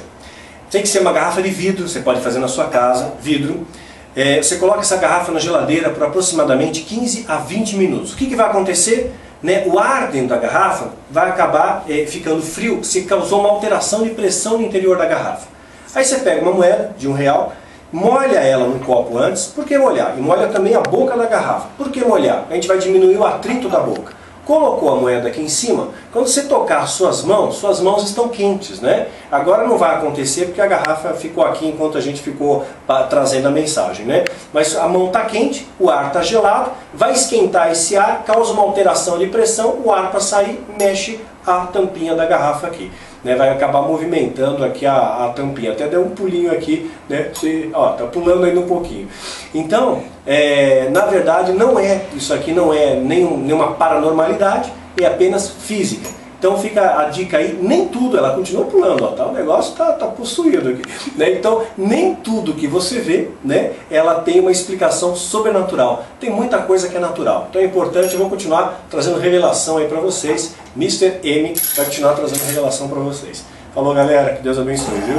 [0.71, 3.67] Tem que ser uma garrafa de vidro, você pode fazer na sua casa, vidro.
[4.15, 8.13] É, você coloca essa garrafa na geladeira por aproximadamente 15 a 20 minutos.
[8.13, 9.13] O que, que vai acontecer?
[9.43, 14.03] Né, o ar dentro da garrafa vai acabar é, ficando frio se causou uma alteração
[14.03, 15.49] de pressão no interior da garrafa.
[15.93, 17.53] Aí você pega uma moeda de um real,
[17.91, 19.47] molha ela num copo antes.
[19.47, 20.15] Por que molhar?
[20.17, 21.67] E molha também a boca da garrafa.
[21.77, 22.45] Por que molhar?
[22.49, 24.13] A gente vai diminuir o atrito da boca
[24.45, 28.79] colocou a moeda aqui em cima, quando você tocar suas mãos, suas mãos estão quentes,
[28.79, 29.07] né?
[29.31, 32.63] Agora não vai acontecer porque a garrafa ficou aqui enquanto a gente ficou
[33.09, 34.23] trazendo a mensagem, né?
[34.53, 38.61] Mas a mão está quente, o ar está gelado, vai esquentar esse ar, causa uma
[38.61, 42.91] alteração de pressão, o ar para sair mexe a tampinha da garrafa aqui
[43.25, 45.71] né, vai acabar movimentando aqui a, a tampinha.
[45.71, 47.31] Até deu um pulinho aqui, né?
[47.33, 49.07] Você, ó, tá pulando ainda um pouquinho.
[49.53, 54.71] Então, é, na verdade, não é, isso aqui não é nenhum, nenhuma paranormalidade,
[55.01, 56.07] é apenas física.
[56.37, 59.93] Então fica a dica aí, nem tudo, ela continua pulando, ó, tá, o negócio está
[59.93, 60.83] tá possuído aqui.
[61.15, 61.31] Né?
[61.31, 66.05] Então, nem tudo que você vê, né, ela tem uma explicação sobrenatural.
[66.19, 67.47] Tem muita coisa que é natural.
[67.49, 70.55] Então é importante, eu vou continuar trazendo revelação aí para vocês.
[70.75, 71.19] Mr.
[71.23, 73.45] M vai continuar trazendo revelação para vocês.
[73.73, 75.17] Falou galera, que Deus abençoe, viu?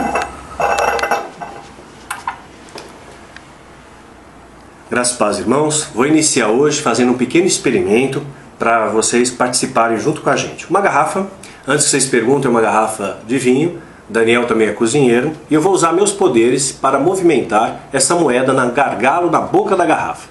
[4.89, 5.89] Graças paz, irmãos.
[5.95, 8.25] Vou iniciar hoje fazendo um pequeno experimento
[8.59, 10.69] para vocês participarem junto com a gente.
[10.69, 11.27] Uma garrafa,
[11.67, 13.81] antes que vocês perguntem, é uma garrafa de vinho.
[14.09, 15.33] Daniel também é cozinheiro.
[15.51, 19.85] E eu vou usar meus poderes para movimentar essa moeda na gargalo da boca da
[19.85, 20.29] garrafa.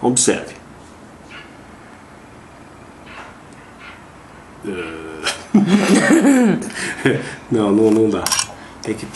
[0.00, 0.56] Observe.
[7.50, 8.22] não, não, não dá.
[8.82, 9.06] Tem que